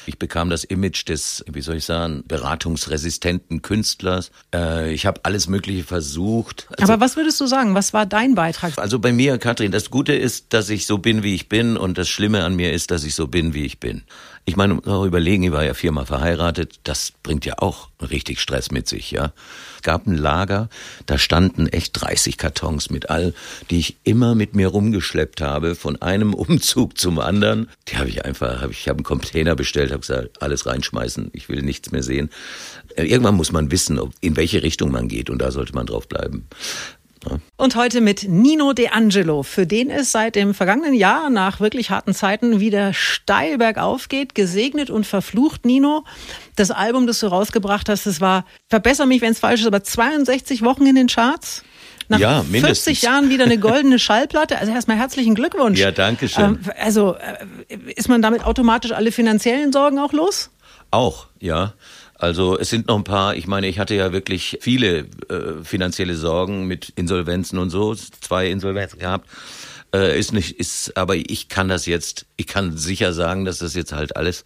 Ich 0.06 0.18
bekam 0.18 0.50
das 0.50 0.64
Image 0.64 1.08
des, 1.08 1.46
wie 1.48 1.62
soll 1.62 1.76
ich 1.76 1.86
sagen, 1.86 2.24
beratungsresistenten 2.28 3.62
Künstlers. 3.62 4.32
Äh, 4.54 4.92
ich 4.92 5.06
habe 5.06 5.22
alles 5.24 5.48
Mögliche 5.48 5.84
versucht. 5.84 6.68
Also, 6.78 6.92
Aber 6.92 7.02
was 7.02 7.16
würdest 7.16 7.40
du 7.40 7.46
sagen? 7.46 7.76
Was 7.76 7.94
war 7.94 8.06
dein 8.06 8.36
Beitrag? 8.36 8.78
Also 8.78 9.00
bei 9.00 9.14
mir, 9.14 9.38
Katrin, 9.38 9.72
das 9.72 9.90
Gute 9.90 10.14
ist, 10.14 10.52
dass 10.54 10.70
ich 10.70 10.86
so 10.86 10.98
bin, 10.98 11.24
wie 11.24 11.36
ich 11.36 11.48
bin, 11.48 11.78
und 11.78 11.98
das 11.98 12.10
Schlimme 12.10 12.44
an 12.44 12.56
mir 12.56 12.74
ist, 12.74 12.92
dass 12.92 13.04
ich 13.04 13.16
so 13.16 13.28
bin, 13.28 13.54
wie 13.54 13.66
ich 13.66 13.80
bin. 13.80 14.04
Ich 14.46 14.56
meine, 14.56 14.80
auch 14.88 15.06
überlegen, 15.06 15.44
ich 15.44 15.52
war 15.52 15.64
ja 15.64 15.74
viermal 15.74 16.06
verheiratet, 16.06 16.80
das 16.84 17.14
bringt 17.24 17.46
ja 17.46 17.56
auch 17.60 17.90
richtig 18.02 18.40
Stress 18.40 18.72
mit 18.72 18.88
sich, 18.88 19.12
ja. 19.12 19.34
Es 19.76 19.84
gab 19.84 20.08
ein 20.08 20.18
Lager, 20.18 20.70
da 21.06 21.18
standen 21.18 21.68
echt 21.68 22.02
30 22.02 22.38
Kartons 22.38 22.90
mit 22.90 23.10
all, 23.10 23.34
die 23.70 23.80
ich 23.80 23.98
immer 24.04 24.36
mit 24.36 24.56
mir 24.56 24.68
rumgeschleppt 24.68 25.42
habe, 25.42 25.76
von 25.76 26.02
einem 26.02 26.34
Umzug 26.40 26.98
zum 26.98 27.20
anderen. 27.20 27.70
Die 27.88 27.98
habe 27.98 28.10
ich 28.10 28.26
einfach, 28.26 28.62
hab 28.62 28.72
ich 28.72 28.88
habe 28.88 28.98
einen 28.98 29.06
Container 29.06 29.56
bestellt, 29.56 29.92
habe 29.92 30.02
gesagt, 30.02 30.42
alles 30.42 30.66
reinschmeißen, 30.66 31.30
ich 31.34 31.50
will 31.50 31.62
nichts 31.62 31.92
mehr 31.92 32.04
sehen. 32.04 32.30
Irgendwann 32.96 33.36
muss 33.36 33.52
man 33.52 33.72
wissen, 33.72 34.00
in 34.20 34.36
welche 34.36 34.64
Richtung 34.64 34.92
man 34.92 35.08
geht 35.08 35.30
und 35.30 35.40
da 35.40 35.52
sollte 35.52 35.74
man 35.74 35.86
drauf 35.86 36.08
bleiben. 36.08 36.48
Und 37.58 37.76
heute 37.76 38.02
mit 38.02 38.28
Nino 38.28 38.74
De 38.74 38.90
Angelo, 38.90 39.44
für 39.44 39.68
den 39.68 39.90
es 39.90 40.12
seit 40.12 40.36
dem 40.36 40.54
vergangenen 40.54 40.94
Jahr 40.94 41.30
nach 41.30 41.60
wirklich 41.60 41.90
harten 41.90 42.14
Zeiten 42.14 42.60
wieder 42.60 42.94
steil 42.94 43.58
bergauf 43.58 44.08
geht. 44.08 44.36
Gesegnet 44.36 44.90
und 44.90 45.06
verflucht, 45.06 45.66
Nino. 45.66 46.06
Das 46.56 46.72
Album, 46.72 47.08
das 47.08 47.20
du 47.20 47.28
rausgebracht 47.28 47.90
hast, 47.90 48.06
das 48.06 48.22
war, 48.22 48.46
verbessere 48.68 49.08
mich, 49.08 49.22
wenn 49.22 49.32
es 49.32 49.40
falsch 49.40 49.62
ist, 49.62 49.68
aber 49.68 49.84
62 49.84 50.64
Wochen 50.64 50.86
in 50.86 50.96
den 50.96 51.08
Charts. 51.08 51.64
Nach 52.08 52.18
ja, 52.20 52.44
40 52.44 53.04
Jahren 53.04 53.30
wieder 53.30 53.46
eine 53.46 53.60
goldene 53.60 54.00
Schallplatte. 54.00 54.58
Also 54.58 54.74
erstmal 54.74 54.98
herzlichen 54.98 55.36
Glückwunsch. 55.36 55.80
Ja, 55.80 55.92
danke 55.92 56.28
schön. 56.28 56.44
Ähm, 56.44 56.60
also 56.82 57.16
äh, 57.16 57.78
ist 57.96 58.10
man 58.10 58.22
damit 58.22 58.46
automatisch 58.46 58.92
alle 58.92 59.12
finanziellen 59.12 59.72
Sorgen 59.72 60.00
auch 60.00 60.12
los? 60.12 60.50
Auch, 60.92 61.28
ja. 61.40 61.74
Also 62.20 62.60
es 62.60 62.70
sind 62.70 62.88
noch 62.90 62.98
ein 62.98 63.06
paar, 63.06 63.36
ich 63.36 63.48
meine, 63.48 63.68
ich 63.68 63.80
hatte 63.80 63.96
ja 63.96 64.12
wirklich 64.12 64.58
viele 64.60 65.08
äh, 65.30 65.64
finanzielle 65.64 66.16
Sorgen 66.16 66.68
mit 66.68 66.90
Insolvenzen 66.90 67.58
und 67.58 67.70
so, 67.70 67.96
zwei 67.96 68.50
Insolvenzen 68.50 69.00
gehabt. 69.00 69.28
Äh, 69.96 70.20
ist 70.20 70.34
nicht, 70.34 70.60
ist, 70.60 70.98
aber 70.98 71.16
ich 71.16 71.48
kann 71.48 71.70
das 71.70 71.86
jetzt, 71.86 72.26
ich 72.36 72.46
kann 72.46 72.78
sicher 72.78 73.14
sagen, 73.14 73.46
dass 73.46 73.60
das 73.60 73.74
jetzt 73.74 73.94
halt 73.94 74.18
alles 74.18 74.44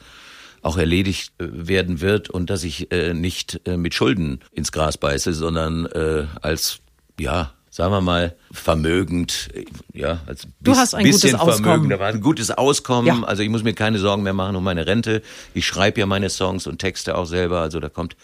auch 0.61 0.77
erledigt 0.77 1.33
äh, 1.39 1.47
werden 1.49 1.99
wird 1.99 2.29
und 2.29 2.51
dass 2.51 2.63
ich 2.63 2.91
äh, 2.91 3.15
nicht 3.15 3.59
äh, 3.65 3.75
mit 3.75 3.95
Schulden 3.95 4.41
ins 4.51 4.71
Gras 4.71 4.99
beiße, 4.99 5.33
sondern 5.33 5.87
äh, 5.87 6.27
als 6.41 6.79
ja 7.19 7.53
sagen 7.73 7.91
wir 7.91 8.01
mal, 8.01 8.35
vermögend, 8.51 9.49
ja, 9.93 10.19
als 10.27 10.47
du 10.61 10.75
hast 10.75 10.93
ein 10.93 11.05
bisschen 11.05 11.31
gutes 11.31 11.41
Auskommen. 11.41 11.63
Vermögen, 11.63 11.89
da 11.89 11.99
war 11.99 12.07
ein 12.09 12.21
gutes 12.21 12.51
Auskommen. 12.51 13.07
Ja. 13.07 13.23
Also 13.23 13.41
ich 13.41 13.49
muss 13.49 13.63
mir 13.63 13.73
keine 13.73 13.97
Sorgen 13.97 14.21
mehr 14.21 14.33
machen 14.33 14.55
um 14.55 14.63
meine 14.63 14.85
Rente. 14.85 15.23
Ich 15.55 15.65
schreibe 15.65 15.99
ja 15.99 16.05
meine 16.05 16.29
Songs 16.29 16.67
und 16.67 16.77
Texte 16.77 17.17
auch 17.17 17.25
selber, 17.25 17.61
also 17.61 17.79
da 17.79 17.89
kommt 17.89 18.15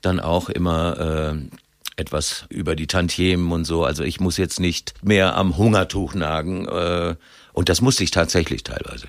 dann 0.00 0.18
auch 0.18 0.48
immer 0.48 1.32
äh, 1.38 1.60
etwas 1.94 2.46
über 2.48 2.74
die 2.74 2.88
Tantiemen 2.88 3.52
und 3.52 3.66
so. 3.66 3.84
Also 3.84 4.02
ich 4.02 4.18
muss 4.18 4.36
jetzt 4.36 4.58
nicht 4.58 4.94
mehr 5.00 5.36
am 5.36 5.56
Hungertuch 5.56 6.14
nagen. 6.14 6.66
Äh, 6.66 7.14
und 7.52 7.68
das 7.68 7.82
musste 7.82 8.02
ich 8.02 8.10
tatsächlich 8.10 8.64
teilweise. 8.64 9.06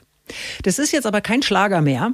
Das 0.61 0.77
ist 0.77 0.91
jetzt 0.91 1.07
aber 1.07 1.21
kein 1.21 1.41
Schlager 1.41 1.81
mehr. 1.81 2.13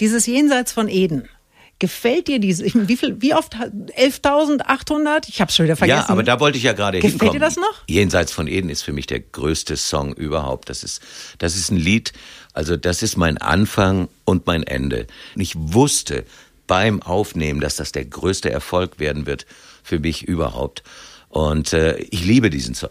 Dieses 0.00 0.24
Jenseits 0.24 0.72
von 0.72 0.88
Eden. 0.88 1.28
Gefällt 1.78 2.28
dir 2.28 2.38
diese? 2.38 2.64
Wie 2.64 2.96
viel? 2.96 3.20
Wie 3.20 3.34
oft? 3.34 3.54
11.800? 3.54 5.28
Ich 5.28 5.40
habe 5.40 5.50
schon 5.50 5.64
wieder 5.64 5.76
vergessen. 5.76 6.04
Ja, 6.06 6.08
aber 6.08 6.22
da 6.22 6.40
wollte 6.40 6.56
ich 6.58 6.64
ja 6.64 6.72
gerade 6.72 6.98
hinkommen. 6.98 7.18
Gefällt 7.18 7.34
dir 7.34 7.40
das 7.40 7.56
noch? 7.56 7.82
Jenseits 7.88 8.32
von 8.32 8.46
Eden 8.46 8.70
ist 8.70 8.82
für 8.82 8.92
mich 8.92 9.06
der 9.06 9.20
größte 9.20 9.76
Song 9.76 10.14
überhaupt. 10.14 10.70
Das 10.70 10.84
ist, 10.84 11.02
das 11.38 11.56
ist 11.56 11.70
ein 11.70 11.76
Lied. 11.76 12.12
Also 12.52 12.76
das 12.76 13.02
ist 13.02 13.16
mein 13.16 13.38
Anfang 13.38 14.08
und 14.24 14.46
mein 14.46 14.62
Ende. 14.62 15.06
Und 15.34 15.40
ich 15.42 15.54
wusste 15.56 16.24
beim 16.66 17.02
Aufnehmen, 17.02 17.60
dass 17.60 17.76
das 17.76 17.92
der 17.92 18.04
größte 18.04 18.50
Erfolg 18.50 18.98
werden 18.98 19.26
wird 19.26 19.46
für 19.82 19.98
mich 19.98 20.22
überhaupt. 20.22 20.82
Und 21.28 21.72
äh, 21.72 21.96
ich 21.96 22.24
liebe 22.24 22.50
diesen 22.50 22.74
Song. 22.74 22.90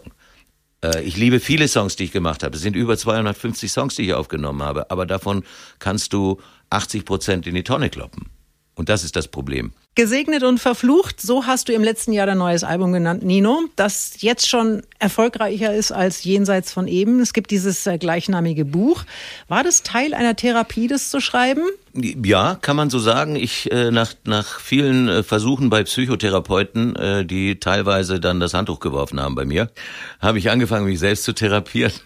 Äh, 0.84 1.02
ich 1.02 1.16
liebe 1.16 1.40
viele 1.40 1.66
Songs, 1.68 1.96
die 1.96 2.04
ich 2.04 2.12
gemacht 2.12 2.42
habe. 2.42 2.56
Es 2.56 2.62
sind 2.62 2.76
über 2.76 2.96
250 2.96 3.72
Songs, 3.72 3.96
die 3.96 4.02
ich 4.02 4.14
aufgenommen 4.14 4.62
habe. 4.62 4.90
Aber 4.90 5.06
davon 5.06 5.44
kannst 5.78 6.12
du 6.12 6.40
80 6.70 7.04
Prozent 7.04 7.46
in 7.46 7.54
die 7.54 7.64
Tonne 7.64 7.88
kloppen. 7.88 8.28
Und 8.74 8.88
das 8.88 9.04
ist 9.04 9.16
das 9.16 9.28
Problem. 9.28 9.72
Gesegnet 9.96 10.42
und 10.42 10.58
verflucht, 10.58 11.20
so 11.20 11.46
hast 11.46 11.68
du 11.68 11.72
im 11.72 11.84
letzten 11.84 12.12
Jahr 12.12 12.26
dein 12.26 12.38
neues 12.38 12.64
Album 12.64 12.92
genannt, 12.92 13.22
Nino, 13.22 13.60
das 13.76 14.20
jetzt 14.22 14.48
schon 14.48 14.82
erfolgreicher 14.98 15.72
ist 15.72 15.92
als 15.92 16.24
Jenseits 16.24 16.72
von 16.72 16.88
eben. 16.88 17.20
Es 17.20 17.32
gibt 17.32 17.52
dieses 17.52 17.86
äh, 17.86 17.96
gleichnamige 17.96 18.64
Buch. 18.64 19.04
War 19.46 19.62
das 19.62 19.84
Teil 19.84 20.12
einer 20.12 20.34
Therapie, 20.34 20.88
das 20.88 21.10
zu 21.10 21.20
schreiben? 21.20 21.62
Ja, 21.96 22.56
kann 22.60 22.74
man 22.74 22.90
so 22.90 22.98
sagen. 22.98 23.36
Ich 23.36 23.70
äh, 23.70 23.92
nach 23.92 24.14
nach 24.24 24.58
vielen 24.58 25.08
äh, 25.08 25.22
Versuchen 25.22 25.70
bei 25.70 25.84
Psychotherapeuten, 25.84 26.96
äh, 26.96 27.24
die 27.24 27.60
teilweise 27.60 28.18
dann 28.18 28.40
das 28.40 28.52
Handtuch 28.52 28.80
geworfen 28.80 29.20
haben 29.20 29.36
bei 29.36 29.44
mir, 29.44 29.70
habe 30.18 30.38
ich 30.38 30.50
angefangen, 30.50 30.86
mich 30.86 30.98
selbst 30.98 31.22
zu 31.22 31.32
therapieren. 31.32 31.92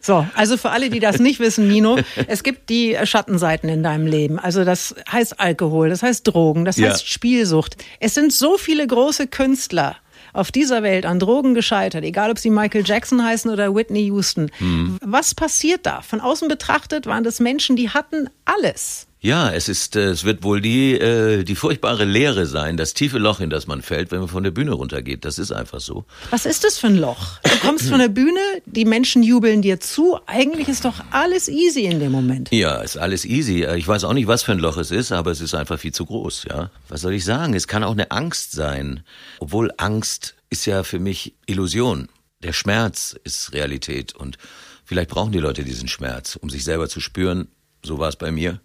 So, 0.00 0.26
also 0.34 0.58
für 0.58 0.70
alle, 0.70 0.90
die 0.90 1.00
das 1.00 1.18
nicht 1.18 1.40
wissen, 1.40 1.66
Nino, 1.66 1.98
es 2.26 2.42
gibt 2.42 2.68
die 2.68 2.96
Schattenseiten 3.04 3.68
in 3.68 3.82
deinem 3.82 4.06
Leben. 4.06 4.38
Also 4.38 4.64
das 4.64 4.94
heißt 5.10 5.40
Alkohol, 5.40 5.88
das 5.88 6.02
heißt 6.02 6.28
Drogen, 6.28 6.66
das 6.66 6.76
heißt 6.76 6.97
ja. 6.97 6.97
Spielsucht. 7.06 7.76
Es 8.00 8.14
sind 8.14 8.32
so 8.32 8.56
viele 8.56 8.86
große 8.86 9.26
Künstler 9.26 9.96
auf 10.32 10.52
dieser 10.52 10.82
Welt 10.82 11.04
an 11.04 11.18
Drogen 11.18 11.54
gescheitert, 11.54 12.04
egal 12.04 12.30
ob 12.30 12.38
sie 12.38 12.50
Michael 12.50 12.84
Jackson 12.86 13.24
heißen 13.24 13.50
oder 13.50 13.74
Whitney 13.74 14.04
Houston. 14.06 14.50
Mhm. 14.60 14.98
Was 15.02 15.34
passiert 15.34 15.84
da? 15.84 16.02
Von 16.02 16.20
außen 16.20 16.48
betrachtet 16.48 17.06
waren 17.06 17.24
das 17.24 17.40
Menschen, 17.40 17.76
die 17.76 17.90
hatten 17.90 18.30
alles. 18.44 19.07
Ja, 19.20 19.50
es 19.50 19.68
ist, 19.68 19.96
äh, 19.96 20.10
es 20.10 20.22
wird 20.22 20.44
wohl 20.44 20.60
die, 20.60 20.92
äh, 20.92 21.42
die 21.42 21.56
furchtbare 21.56 22.04
Leere 22.04 22.46
sein, 22.46 22.76
das 22.76 22.94
tiefe 22.94 23.18
Loch, 23.18 23.40
in 23.40 23.50
das 23.50 23.66
man 23.66 23.82
fällt, 23.82 24.12
wenn 24.12 24.20
man 24.20 24.28
von 24.28 24.44
der 24.44 24.52
Bühne 24.52 24.72
runtergeht. 24.72 25.24
Das 25.24 25.40
ist 25.40 25.50
einfach 25.50 25.80
so. 25.80 26.04
Was 26.30 26.46
ist 26.46 26.62
das 26.62 26.78
für 26.78 26.86
ein 26.86 26.96
Loch? 26.96 27.40
Du 27.42 27.56
kommst 27.66 27.88
von 27.88 27.98
der 27.98 28.08
Bühne, 28.08 28.40
die 28.66 28.84
Menschen 28.84 29.24
jubeln 29.24 29.60
dir 29.60 29.80
zu. 29.80 30.20
Eigentlich 30.26 30.68
ist 30.68 30.84
doch 30.84 31.02
alles 31.10 31.48
easy 31.48 31.86
in 31.86 31.98
dem 31.98 32.12
Moment. 32.12 32.52
Ja, 32.52 32.80
ist 32.80 32.96
alles 32.96 33.24
easy. 33.24 33.64
Ich 33.64 33.88
weiß 33.88 34.04
auch 34.04 34.12
nicht, 34.12 34.28
was 34.28 34.44
für 34.44 34.52
ein 34.52 34.60
Loch 34.60 34.76
es 34.76 34.92
ist, 34.92 35.10
aber 35.10 35.32
es 35.32 35.40
ist 35.40 35.54
einfach 35.54 35.80
viel 35.80 35.92
zu 35.92 36.06
groß, 36.06 36.44
ja. 36.48 36.70
Was 36.88 37.00
soll 37.00 37.14
ich 37.14 37.24
sagen? 37.24 37.54
Es 37.54 37.66
kann 37.66 37.82
auch 37.82 37.92
eine 37.92 38.12
Angst 38.12 38.52
sein. 38.52 39.02
Obwohl 39.40 39.72
Angst 39.78 40.36
ist 40.48 40.64
ja 40.66 40.84
für 40.84 41.00
mich 41.00 41.34
Illusion. 41.46 42.08
Der 42.44 42.52
Schmerz 42.52 43.16
ist 43.24 43.52
Realität 43.52 44.14
und 44.14 44.38
vielleicht 44.84 45.10
brauchen 45.10 45.32
die 45.32 45.40
Leute 45.40 45.64
diesen 45.64 45.88
Schmerz, 45.88 46.36
um 46.36 46.50
sich 46.50 46.62
selber 46.62 46.88
zu 46.88 47.00
spüren, 47.00 47.48
so 47.84 47.98
war 47.98 48.08
es 48.08 48.16
bei 48.16 48.30
mir. 48.30 48.60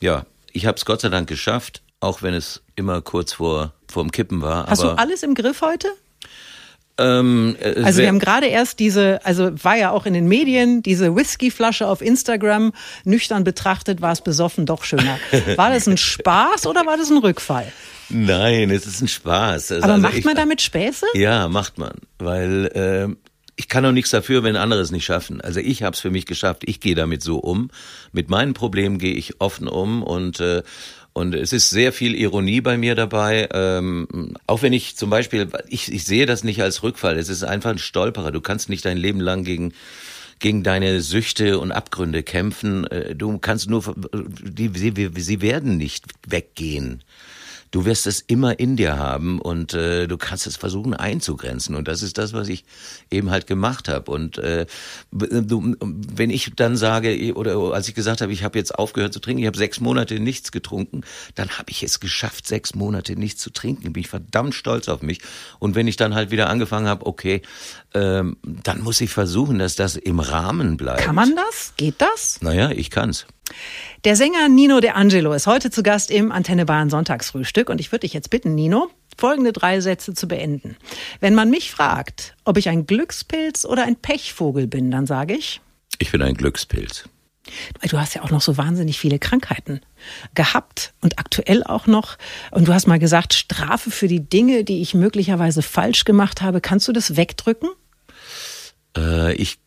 Ja, 0.00 0.26
ich 0.52 0.66
habe 0.66 0.76
es 0.76 0.84
Gott 0.84 1.00
sei 1.00 1.08
Dank 1.08 1.28
geschafft, 1.28 1.82
auch 2.00 2.22
wenn 2.22 2.34
es 2.34 2.62
immer 2.76 3.00
kurz 3.02 3.34
vor 3.34 3.72
vorm 3.90 4.10
Kippen 4.10 4.42
war. 4.42 4.66
Hast 4.66 4.82
du 4.82 4.88
alles 4.90 5.22
im 5.22 5.34
Griff 5.34 5.62
heute? 5.62 5.88
Ähm, 6.98 7.56
äh, 7.60 7.82
Also 7.82 8.00
wir 8.00 8.08
haben 8.08 8.18
gerade 8.18 8.46
erst 8.46 8.78
diese, 8.78 9.20
also 9.24 9.50
war 9.62 9.76
ja 9.76 9.90
auch 9.90 10.06
in 10.06 10.14
den 10.14 10.26
Medien, 10.28 10.82
diese 10.82 11.14
Whiskyflasche 11.14 11.86
auf 11.86 12.00
Instagram, 12.00 12.72
nüchtern 13.04 13.44
betrachtet 13.44 14.00
war 14.00 14.12
es 14.12 14.22
besoffen 14.22 14.64
doch 14.64 14.82
schöner. 14.84 15.18
War 15.56 15.70
das 15.70 15.86
ein 15.86 15.98
Spaß 15.98 16.66
oder 16.66 16.86
war 16.86 16.96
das 16.96 17.10
ein 17.10 17.18
Rückfall? 17.18 17.70
Nein, 18.08 18.70
es 18.70 18.86
ist 18.86 19.02
ein 19.02 19.08
Spaß. 19.08 19.72
Also, 19.72 19.84
Aber 19.84 19.92
also 19.94 20.02
macht 20.02 20.14
ich- 20.16 20.24
man 20.24 20.36
damit 20.36 20.62
Späße? 20.62 21.04
Ja, 21.14 21.48
macht 21.48 21.76
man, 21.76 21.92
weil 22.18 22.66
äh, 23.12 23.14
ich 23.56 23.68
kann 23.68 23.84
auch 23.86 23.92
nichts 23.92 24.10
dafür, 24.10 24.42
wenn 24.42 24.56
andere 24.56 24.80
es 24.80 24.90
nicht 24.90 25.04
schaffen. 25.04 25.40
Also 25.40 25.60
ich 25.60 25.82
habe 25.82 25.94
es 25.94 26.00
für 26.00 26.10
mich 26.10 26.26
geschafft. 26.26 26.62
Ich 26.66 26.80
gehe 26.80 26.94
damit 26.94 27.22
so 27.22 27.38
um. 27.38 27.70
Mit 28.12 28.28
meinen 28.28 28.54
Problemen 28.54 28.98
gehe 28.98 29.14
ich 29.14 29.40
offen 29.40 29.66
um 29.66 30.02
und 30.02 30.40
äh, 30.40 30.62
und 31.14 31.34
es 31.34 31.54
ist 31.54 31.70
sehr 31.70 31.94
viel 31.94 32.14
Ironie 32.14 32.60
bei 32.60 32.76
mir 32.76 32.94
dabei. 32.94 33.48
Ähm, 33.52 34.34
auch 34.46 34.60
wenn 34.60 34.74
ich 34.74 34.98
zum 34.98 35.08
Beispiel, 35.08 35.48
ich, 35.66 35.90
ich 35.90 36.04
sehe 36.04 36.26
das 36.26 36.44
nicht 36.44 36.60
als 36.60 36.82
Rückfall. 36.82 37.16
Es 37.16 37.30
ist 37.30 37.42
einfach 37.42 37.70
ein 37.70 37.78
Stolperer. 37.78 38.32
Du 38.32 38.42
kannst 38.42 38.68
nicht 38.68 38.84
dein 38.84 38.98
Leben 38.98 39.20
lang 39.20 39.42
gegen 39.42 39.72
gegen 40.38 40.62
deine 40.62 41.00
Süchte 41.00 41.58
und 41.58 41.72
Abgründe 41.72 42.22
kämpfen. 42.22 42.86
Äh, 42.88 43.14
Du 43.14 43.38
kannst 43.38 43.70
nur, 43.70 43.94
die, 44.12 44.70
sie, 44.74 45.10
sie 45.16 45.40
werden 45.40 45.78
nicht 45.78 46.04
weggehen. 46.26 47.02
Du 47.70 47.84
wirst 47.84 48.06
es 48.06 48.20
immer 48.20 48.58
in 48.58 48.76
dir 48.76 48.96
haben 48.96 49.40
und 49.40 49.74
äh, 49.74 50.06
du 50.06 50.16
kannst 50.16 50.46
es 50.46 50.56
versuchen 50.56 50.94
einzugrenzen. 50.94 51.74
Und 51.74 51.88
das 51.88 52.02
ist 52.02 52.18
das, 52.18 52.32
was 52.32 52.48
ich 52.48 52.64
eben 53.10 53.30
halt 53.30 53.46
gemacht 53.46 53.88
habe. 53.88 54.10
Und 54.10 54.38
äh, 54.38 54.66
du, 55.10 55.76
wenn 55.80 56.30
ich 56.30 56.52
dann 56.56 56.76
sage, 56.76 57.34
oder 57.34 57.56
als 57.72 57.88
ich 57.88 57.94
gesagt 57.94 58.20
habe, 58.20 58.32
ich 58.32 58.44
habe 58.44 58.58
jetzt 58.58 58.74
aufgehört 58.78 59.12
zu 59.12 59.20
trinken, 59.20 59.42
ich 59.42 59.46
habe 59.46 59.58
sechs 59.58 59.80
Monate 59.80 60.20
nichts 60.20 60.52
getrunken, 60.52 61.02
dann 61.34 61.50
habe 61.50 61.70
ich 61.70 61.82
es 61.82 62.00
geschafft, 62.00 62.46
sechs 62.46 62.74
Monate 62.74 63.16
nichts 63.16 63.40
zu 63.40 63.50
trinken. 63.50 63.92
Bin 63.92 64.00
ich 64.00 64.08
verdammt 64.08 64.54
stolz 64.54 64.88
auf 64.88 65.02
mich. 65.02 65.20
Und 65.58 65.74
wenn 65.74 65.88
ich 65.88 65.96
dann 65.96 66.14
halt 66.14 66.30
wieder 66.30 66.48
angefangen 66.48 66.88
habe, 66.88 67.06
okay, 67.06 67.42
ähm, 67.96 68.36
dann 68.42 68.82
muss 68.82 69.00
ich 69.00 69.10
versuchen, 69.10 69.58
dass 69.58 69.74
das 69.74 69.96
im 69.96 70.20
Rahmen 70.20 70.76
bleibt. 70.76 71.00
Kann 71.00 71.14
man 71.14 71.34
das? 71.34 71.72
Geht 71.76 71.96
das? 72.00 72.40
Naja, 72.42 72.70
ich 72.70 72.90
kann's. 72.90 73.26
Der 74.04 74.16
Sänger 74.16 74.48
Nino 74.48 74.80
De 74.80 74.90
Angelo 74.90 75.32
ist 75.32 75.46
heute 75.46 75.70
zu 75.70 75.82
Gast 75.82 76.10
im 76.10 76.30
Antenne 76.30 76.66
Bayern 76.66 76.90
Sonntagsfrühstück 76.90 77.70
und 77.70 77.80
ich 77.80 77.92
würde 77.92 78.00
dich 78.00 78.12
jetzt 78.12 78.30
bitten, 78.30 78.54
Nino, 78.54 78.90
folgende 79.16 79.52
drei 79.52 79.80
Sätze 79.80 80.14
zu 80.14 80.28
beenden. 80.28 80.76
Wenn 81.20 81.34
man 81.34 81.48
mich 81.50 81.70
fragt, 81.70 82.34
ob 82.44 82.58
ich 82.58 82.68
ein 82.68 82.86
Glückspilz 82.86 83.64
oder 83.64 83.84
ein 83.84 83.96
Pechvogel 83.96 84.66
bin, 84.66 84.90
dann 84.90 85.06
sage 85.06 85.34
ich, 85.34 85.60
Ich 85.98 86.12
bin 86.12 86.22
ein 86.22 86.34
Glückspilz. 86.34 87.08
du 87.88 87.98
hast 87.98 88.14
ja 88.14 88.22
auch 88.22 88.30
noch 88.30 88.42
so 88.42 88.56
wahnsinnig 88.58 88.98
viele 88.98 89.18
Krankheiten 89.18 89.80
gehabt 90.34 90.92
und 91.00 91.18
aktuell 91.18 91.64
auch 91.64 91.86
noch. 91.86 92.18
Und 92.50 92.68
du 92.68 92.74
hast 92.74 92.86
mal 92.86 92.98
gesagt, 92.98 93.32
Strafe 93.34 93.90
für 93.90 94.08
die 94.08 94.28
Dinge, 94.28 94.64
die 94.64 94.82
ich 94.82 94.94
möglicherweise 94.94 95.62
falsch 95.62 96.04
gemacht 96.04 96.42
habe. 96.42 96.60
Kannst 96.60 96.86
du 96.88 96.92
das 96.92 97.16
wegdrücken? 97.16 97.70
Äh, 98.96 99.34
ich, 99.34 99.58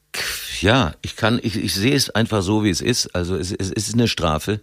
ja, 0.62 0.94
ich 1.02 1.16
kann, 1.16 1.40
ich, 1.42 1.56
ich 1.56 1.74
sehe 1.74 1.96
es 1.96 2.10
einfach 2.10 2.42
so, 2.42 2.64
wie 2.64 2.70
es 2.70 2.82
ist. 2.82 3.16
Also 3.16 3.36
es, 3.36 3.52
es 3.52 3.70
ist 3.72 3.94
eine 3.94 4.08
Strafe. 4.08 4.62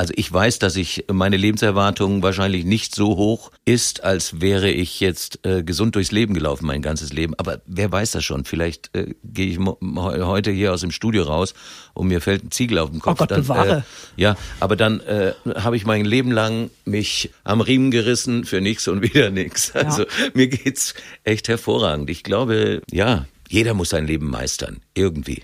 Also 0.00 0.14
ich 0.16 0.32
weiß, 0.32 0.58
dass 0.58 0.76
ich 0.76 1.04
meine 1.12 1.36
Lebenserwartung 1.36 2.22
wahrscheinlich 2.22 2.64
nicht 2.64 2.94
so 2.94 3.18
hoch 3.18 3.50
ist, 3.66 4.02
als 4.02 4.40
wäre 4.40 4.70
ich 4.70 4.98
jetzt 5.00 5.44
äh, 5.44 5.62
gesund 5.62 5.94
durchs 5.94 6.10
Leben 6.10 6.32
gelaufen, 6.32 6.64
mein 6.64 6.80
ganzes 6.80 7.12
Leben. 7.12 7.34
Aber 7.36 7.60
wer 7.66 7.92
weiß 7.92 8.12
das 8.12 8.24
schon? 8.24 8.46
Vielleicht 8.46 8.96
äh, 8.96 9.14
gehe 9.22 9.46
ich 9.48 9.58
heute 9.58 10.52
hier 10.52 10.72
aus 10.72 10.80
dem 10.80 10.90
Studio 10.90 11.24
raus 11.24 11.52
und 11.92 12.08
mir 12.08 12.22
fällt 12.22 12.44
ein 12.44 12.50
Ziegel 12.50 12.78
auf 12.78 12.90
den 12.90 13.00
Kopf. 13.00 13.16
Oh 13.16 13.18
Gott, 13.18 13.30
dann, 13.30 13.42
bewahre. 13.42 13.84
Äh, 14.16 14.22
ja, 14.22 14.36
aber 14.58 14.74
dann 14.74 15.00
äh, 15.00 15.34
habe 15.54 15.76
ich 15.76 15.84
mein 15.84 16.06
Leben 16.06 16.32
lang 16.32 16.70
mich 16.86 17.30
am 17.44 17.60
Riemen 17.60 17.90
gerissen 17.90 18.44
für 18.44 18.62
nichts 18.62 18.88
und 18.88 19.02
wieder 19.02 19.28
nichts. 19.28 19.72
Also 19.74 20.06
mir 20.32 20.48
geht's 20.48 20.94
echt 21.24 21.48
hervorragend. 21.48 22.08
Ich 22.08 22.22
glaube, 22.22 22.80
ja, 22.90 23.26
jeder 23.50 23.74
muss 23.74 23.90
sein 23.90 24.06
Leben 24.06 24.30
meistern, 24.30 24.80
irgendwie. 24.94 25.42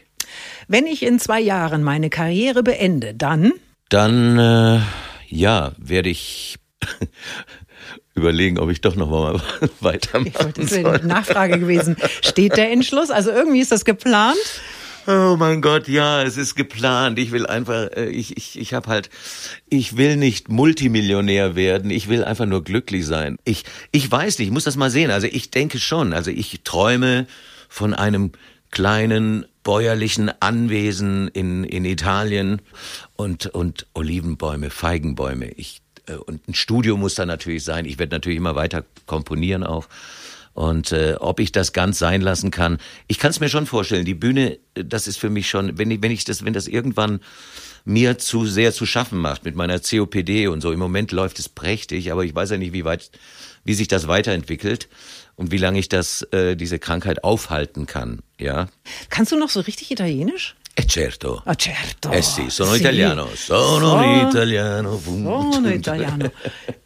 Wenn 0.69 0.87
ich 0.87 1.03
in 1.03 1.19
zwei 1.19 1.41
Jahren 1.41 1.83
meine 1.83 2.09
Karriere 2.09 2.63
beende, 2.63 3.15
dann 3.15 3.53
Dann, 3.89 4.39
äh, 4.39 4.81
ja, 5.29 5.73
werde 5.77 6.09
ich 6.09 6.57
überlegen, 8.15 8.61
ob 8.61 8.71
ich 8.71 8.81
doch 8.81 8.95
noch 8.95 9.11
mal 9.11 9.41
wollte, 9.81 10.25
das 10.55 10.71
wäre 10.71 10.93
eine 10.93 11.07
Nachfrage 11.07 11.59
gewesen. 11.59 11.97
Steht 12.23 12.57
der 12.57 12.71
Entschluss? 12.71 13.11
Also 13.11 13.31
irgendwie 13.31 13.61
ist 13.61 13.73
das 13.73 13.85
geplant. 13.85 14.37
Oh 15.09 15.37
mein 15.37 15.61
Gott, 15.61 15.87
ja, 15.87 16.23
es 16.23 16.37
ist 16.37 16.55
geplant. 16.55 17.19
Ich 17.19 17.33
will 17.33 17.47
einfach, 17.47 17.91
äh, 17.97 18.07
ich, 18.07 18.37
ich, 18.37 18.59
ich 18.59 18.75
habe 18.75 18.89
halt, 18.89 19.11
ich 19.69 19.97
will 19.97 20.17
nicht 20.17 20.49
Multimillionär 20.49 21.57
werden. 21.57 21.91
Ich 21.91 22.09
will 22.09 22.25
einfach 22.25 22.47
nur 22.47 22.63
glücklich 22.63 23.05
sein. 23.07 23.37
Ich, 23.45 23.65
ich 23.91 24.11
weiß 24.11 24.39
nicht, 24.39 24.49
ich 24.49 24.53
muss 24.53 24.65
das 24.65 24.77
mal 24.77 24.91
sehen. 24.91 25.11
Also 25.11 25.29
ich 25.31 25.51
denke 25.51 25.79
schon. 25.79 26.13
Also 26.13 26.31
ich 26.33 26.61
träume 26.65 27.27
von 27.69 27.95
einem 27.95 28.33
kleinen 28.71 29.47
bäuerlichen 29.63 30.31
Anwesen 30.41 31.29
in, 31.29 31.65
in 31.65 31.85
Italien 31.85 32.63
und, 33.17 33.47
und 33.47 33.87
Olivenbäume, 33.95 34.71
Feigenbäume. 34.71 35.51
Ich, 35.53 35.83
äh, 36.07 36.15
und 36.15 36.47
ein 36.49 36.55
Studio 36.55 36.97
muss 36.97 37.15
da 37.15 37.27
natürlich 37.27 37.65
sein. 37.65 37.85
Ich 37.85 37.99
werde 37.99 38.15
natürlich 38.15 38.39
immer 38.39 38.55
weiter 38.55 38.85
komponieren 39.07 39.65
auch. 39.65 39.89
Und 40.55 40.93
äh, 40.93 41.17
ob 41.21 41.41
ich 41.41 41.53
das 41.53 41.73
ganz 41.73 41.99
sein 41.99 42.23
lassen 42.23 42.51
kann, 42.51 42.79
ich 43.09 43.19
kann 43.19 43.31
es 43.31 43.41
mir 43.41 43.49
schon 43.49 43.67
vorstellen. 43.67 44.07
Die 44.07 44.15
Bühne, 44.15 44.59
äh, 44.75 44.85
das 44.85 45.07
ist 45.07 45.19
für 45.19 45.31
mich 45.31 45.49
schon, 45.51 45.77
wenn 45.79 45.91
ich, 45.91 46.03
wenn 46.03 46.11
ich 46.11 46.25
das, 46.25 46.45
wenn 46.45 46.53
das 46.53 46.69
irgendwann 46.69 47.21
mir 47.85 48.19
zu 48.19 48.47
sehr 48.47 48.73
zu 48.73 48.87
schaffen 48.87 49.19
macht 49.19 49.45
mit 49.45 49.55
meiner 49.55 49.79
COPD 49.79 50.49
und 50.49 50.61
so. 50.61 50.73
Im 50.73 50.79
Moment 50.79 51.13
läuft 51.13 51.39
es 51.39 51.49
prächtig, 51.49 52.11
aber 52.11 52.25
ich 52.25 52.35
weiß 52.35 52.51
ja 52.51 52.57
nicht, 52.57 52.73
wie 52.73 52.85
weit, 52.85 53.11
wie 53.65 53.75
sich 53.75 53.89
das 53.89 54.09
weiterentwickelt 54.09 54.89
und 55.37 55.53
wie 55.53 55.59
lange 55.59 55.79
ich 55.79 55.89
das, 55.89 56.23
äh, 56.33 56.57
diese 56.57 56.79
Krankheit 56.79 57.23
aufhalten 57.25 57.87
kann. 57.87 58.21
Ja. 58.39 58.67
Kannst 59.11 59.33
du 59.33 59.37
noch 59.39 59.51
so 59.51 59.61
richtig 59.61 59.91
Italienisch? 59.91 60.57
E 60.79 60.83
certo. 60.87 61.41
Ah, 61.47 61.55
certo. 61.57 62.11
Eh 62.13 62.21
sì, 62.23 62.51
sono 62.51 62.73
Sì. 62.73 62.81
italiano. 62.81 63.29
Sono 63.35 63.99
So- 64.03 64.29
italiano. 64.29 64.99
Sono 64.99 65.69
italiano. 65.71 66.31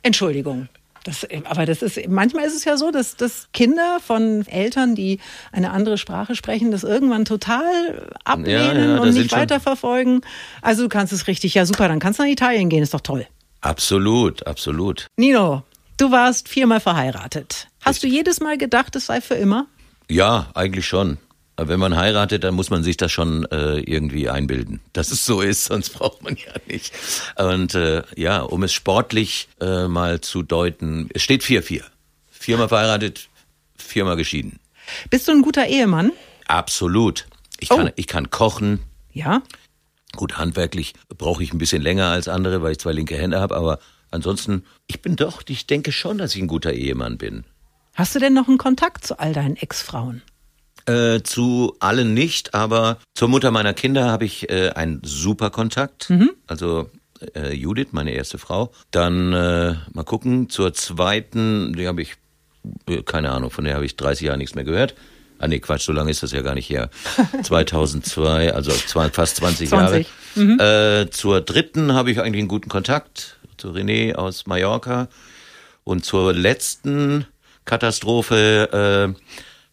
Entschuldigung. 0.02 0.68
Das, 1.04 1.26
aber 1.44 1.64
das 1.64 1.80
ist, 1.80 1.98
manchmal 2.08 2.44
ist 2.44 2.54
es 2.54 2.64
ja 2.66 2.76
so, 2.76 2.90
dass, 2.90 3.16
dass 3.16 3.48
Kinder 3.54 3.98
von 4.06 4.46
Eltern, 4.46 4.94
die 4.94 5.18
eine 5.50 5.70
andere 5.70 5.96
Sprache 5.96 6.36
sprechen, 6.36 6.70
das 6.70 6.84
irgendwann 6.84 7.24
total 7.24 8.12
ablehnen 8.24 8.76
Ja, 8.76 8.94
ja, 8.96 9.00
und 9.00 9.14
nicht 9.14 9.32
weiterverfolgen. 9.32 10.20
Also 10.60 10.82
du 10.82 10.88
kannst 10.90 11.14
es 11.14 11.26
richtig, 11.26 11.54
ja 11.54 11.64
super, 11.64 11.88
dann 11.88 12.00
kannst 12.00 12.18
du 12.18 12.24
nach 12.24 12.30
Italien 12.30 12.68
gehen, 12.68 12.82
ist 12.82 12.92
doch 12.92 13.00
toll. 13.00 13.26
Absolut, 13.62 14.46
absolut. 14.46 15.06
Nino, 15.16 15.62
du 15.96 16.10
warst 16.10 16.48
viermal 16.50 16.80
verheiratet. 16.80 17.68
Hast 17.80 18.02
du 18.02 18.06
jedes 18.06 18.40
Mal 18.40 18.58
gedacht, 18.58 18.94
es 18.96 19.06
sei 19.06 19.20
für 19.20 19.34
immer? 19.34 19.66
Ja, 20.08 20.50
eigentlich 20.54 20.86
schon. 20.86 21.18
Aber 21.56 21.68
wenn 21.68 21.80
man 21.80 21.96
heiratet, 21.96 22.42
dann 22.44 22.54
muss 22.54 22.70
man 22.70 22.82
sich 22.82 22.96
das 22.96 23.12
schon 23.12 23.44
äh, 23.50 23.80
irgendwie 23.80 24.28
einbilden, 24.30 24.80
dass 24.92 25.10
es 25.10 25.26
so 25.26 25.40
ist, 25.40 25.66
sonst 25.66 25.90
braucht 25.90 26.22
man 26.22 26.36
ja 26.36 26.52
nicht. 26.68 26.92
Und 27.36 27.74
äh, 27.74 28.02
ja, 28.16 28.40
um 28.40 28.62
es 28.62 28.72
sportlich 28.72 29.48
äh, 29.60 29.86
mal 29.88 30.20
zu 30.20 30.42
deuten, 30.42 31.08
es 31.12 31.22
steht 31.22 31.42
4-4. 31.42 31.82
Viermal 32.30 32.68
verheiratet, 32.68 33.28
viermal 33.76 34.16
geschieden. 34.16 34.58
Bist 35.10 35.28
du 35.28 35.32
ein 35.32 35.42
guter 35.42 35.66
Ehemann? 35.66 36.12
Absolut. 36.46 37.26
Ich 37.58 37.70
Oh. 37.70 37.76
kann, 37.76 37.92
ich 37.96 38.06
kann 38.06 38.30
kochen. 38.30 38.80
Ja. 39.12 39.42
Gut, 40.16 40.38
handwerklich 40.38 40.94
brauche 41.18 41.42
ich 41.42 41.52
ein 41.52 41.58
bisschen 41.58 41.82
länger 41.82 42.06
als 42.06 42.26
andere, 42.26 42.62
weil 42.62 42.72
ich 42.72 42.78
zwei 42.78 42.92
linke 42.92 43.16
Hände 43.16 43.38
habe, 43.38 43.54
aber 43.54 43.78
ansonsten, 44.10 44.64
ich 44.86 45.02
bin 45.02 45.14
doch, 45.16 45.42
ich 45.46 45.66
denke 45.66 45.92
schon, 45.92 46.16
dass 46.18 46.34
ich 46.34 46.40
ein 46.40 46.48
guter 46.48 46.72
Ehemann 46.72 47.18
bin. 47.18 47.44
Hast 47.94 48.14
du 48.14 48.18
denn 48.18 48.34
noch 48.34 48.48
einen 48.48 48.58
Kontakt 48.58 49.06
zu 49.06 49.18
all 49.18 49.32
deinen 49.32 49.56
Ex-Frauen? 49.56 50.22
Äh, 50.86 51.22
zu 51.22 51.76
allen 51.80 52.14
nicht, 52.14 52.54
aber 52.54 52.98
zur 53.14 53.28
Mutter 53.28 53.50
meiner 53.50 53.74
Kinder 53.74 54.10
habe 54.10 54.24
ich 54.24 54.48
äh, 54.50 54.70
einen 54.70 55.02
super 55.04 55.50
Kontakt. 55.50 56.10
Also 56.46 56.90
äh, 57.34 57.52
Judith, 57.54 57.88
meine 57.92 58.12
erste 58.12 58.38
Frau. 58.38 58.72
Dann 58.90 59.32
äh, 59.32 59.74
mal 59.92 60.04
gucken, 60.04 60.48
zur 60.48 60.72
zweiten, 60.72 61.74
die 61.74 61.86
habe 61.86 62.02
ich 62.02 62.14
äh, 62.88 63.02
keine 63.02 63.30
Ahnung, 63.30 63.50
von 63.50 63.64
der 63.64 63.74
habe 63.74 63.84
ich 63.84 63.96
30 63.96 64.26
Jahre 64.26 64.38
nichts 64.38 64.54
mehr 64.54 64.64
gehört. 64.64 64.94
Ah 65.38 65.48
nee, 65.48 65.58
Quatsch, 65.58 65.86
so 65.86 65.92
lange 65.92 66.10
ist 66.10 66.22
das 66.22 66.32
ja 66.32 66.42
gar 66.42 66.54
nicht 66.54 66.68
her. 66.68 66.90
2002, 67.42 68.52
also 68.52 68.70
fast 68.70 69.36
20, 69.36 69.68
20. 69.70 69.70
Jahre. 69.70 70.04
Mhm. 70.34 70.60
Äh, 70.60 71.10
zur 71.10 71.40
dritten 71.40 71.94
habe 71.94 72.10
ich 72.10 72.20
eigentlich 72.20 72.40
einen 72.40 72.48
guten 72.48 72.68
Kontakt, 72.68 73.38
zu 73.56 73.70
René 73.70 74.14
aus 74.14 74.46
Mallorca. 74.46 75.08
Und 75.82 76.04
zur 76.04 76.34
letzten 76.34 77.26
Katastrophe 77.64 79.14
äh, 79.16 79.22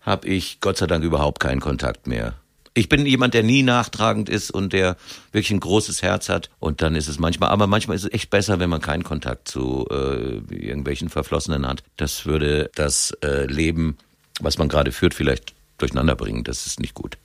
habe 0.01 0.27
ich 0.27 0.59
Gott 0.61 0.77
sei 0.77 0.87
Dank 0.87 1.03
überhaupt 1.03 1.39
keinen 1.39 1.59
Kontakt 1.59 2.07
mehr. 2.07 2.33
Ich 2.73 2.89
bin 2.89 3.07
jemand, 3.07 3.33
der 3.33 3.41
nie 3.41 3.63
nachtragend 3.63 4.29
ist 4.29 4.51
und 4.51 4.71
der 4.71 4.97
wirklich 5.31 5.49
ein 5.49 5.59
großes 5.59 6.03
Herz 6.03 6.29
hat. 6.29 6.51
Und 6.59 6.83
dann 6.83 6.95
ist 6.95 7.07
es 7.07 7.17
manchmal, 7.17 7.49
aber 7.49 7.65
manchmal 7.65 7.95
ist 7.97 8.03
es 8.03 8.13
echt 8.13 8.29
besser, 8.29 8.59
wenn 8.59 8.69
man 8.69 8.81
keinen 8.81 9.03
Kontakt 9.03 9.47
zu 9.47 9.87
äh, 9.89 10.37
irgendwelchen 10.53 11.09
Verflossenen 11.09 11.67
hat. 11.67 11.81
Das 11.97 12.27
würde 12.27 12.69
das 12.75 13.17
äh, 13.23 13.45
Leben, 13.47 13.97
was 14.39 14.59
man 14.59 14.69
gerade 14.69 14.91
führt, 14.91 15.15
vielleicht 15.15 15.55
durcheinander 15.79 16.15
bringen. 16.15 16.43
Das 16.43 16.67
ist 16.67 16.79
nicht 16.79 16.93
gut. 16.93 17.17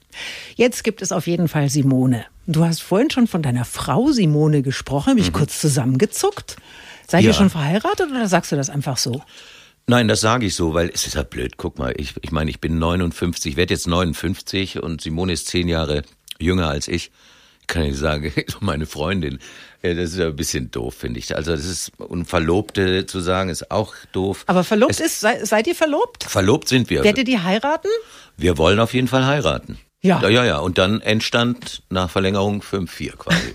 Jetzt 0.57 0.85
gibt 0.85 1.03
es 1.03 1.12
auf 1.12 1.27
jeden 1.27 1.48
Fall 1.48 1.68
Simone. 1.68 2.25
Du 2.46 2.64
hast 2.64 2.83
vorhin 2.83 3.11
schon 3.11 3.27
von 3.27 3.42
deiner 3.42 3.64
Frau 3.64 4.11
Simone 4.11 4.62
gesprochen, 4.62 5.11
habe 5.11 5.20
ich 5.20 5.29
mhm. 5.29 5.37
kurz 5.37 5.61
zusammengezuckt. 5.61 6.57
Seid 7.07 7.25
ja. 7.25 7.31
ihr 7.31 7.35
schon 7.35 7.51
verheiratet 7.51 8.11
oder 8.11 8.27
sagst 8.27 8.53
du 8.53 8.57
das 8.57 8.70
einfach 8.70 8.96
so? 8.96 9.22
Nein, 9.87 10.09
das 10.09 10.21
sage 10.21 10.47
ich 10.47 10.55
so, 10.55 10.75
weil 10.75 10.90
es 10.95 11.07
ist 11.07 11.14
ja 11.14 11.23
blöd. 11.23 11.57
Guck 11.57 11.79
mal, 11.79 11.92
ich, 11.97 12.14
ich 12.23 12.33
meine, 12.33 12.51
ich 12.51 12.61
bin 12.61 12.79
59, 12.79 13.57
werde 13.57 13.75
jetzt 13.75 13.87
59 13.87 14.83
und 14.83 15.01
Simone 15.01 15.33
ist 15.33 15.49
zehn 15.49 15.68
Jahre 15.68 16.03
jünger 16.38 16.68
als 16.68 16.88
ich. 16.88 17.11
Kann 17.66 17.85
ich 17.85 17.97
sagen, 17.97 18.33
meine 18.61 18.87
Freundin. 18.87 19.38
Das 19.83 19.97
ist 19.97 20.18
ja 20.18 20.27
ein 20.29 20.37
bisschen 20.37 20.71
doof, 20.71 20.95
finde 20.95 21.18
ich. 21.18 21.35
Also 21.35 21.53
das 21.53 21.64
ist 21.64 21.92
und 21.99 22.27
Verlobte 22.27 23.07
zu 23.07 23.21
sagen, 23.21 23.51
ist 23.51 23.71
auch 23.71 23.95
doof. 24.12 24.45
Aber 24.47 24.62
verlobt 24.62 24.92
es, 24.92 25.01
ist, 25.01 25.21
seid 25.21 25.66
ihr 25.66 25.75
verlobt? 25.75 26.25
Verlobt 26.25 26.68
sind 26.68 26.88
wir. 26.88 27.03
Werdet 27.03 27.29
ihr 27.29 27.42
heiraten? 27.42 27.88
Wir 28.37 28.59
wollen 28.59 28.79
auf 28.79 28.95
jeden 28.95 29.09
Fall 29.09 29.27
heiraten. 29.27 29.79
Ja. 30.03 30.21
ja. 30.21 30.29
Ja, 30.29 30.45
ja, 30.45 30.59
Und 30.59 30.79
dann 30.79 31.01
entstand 31.01 31.83
nach 31.88 32.11
Verlängerung 32.11 32.61
5-4 32.62 33.17
quasi. 33.17 33.53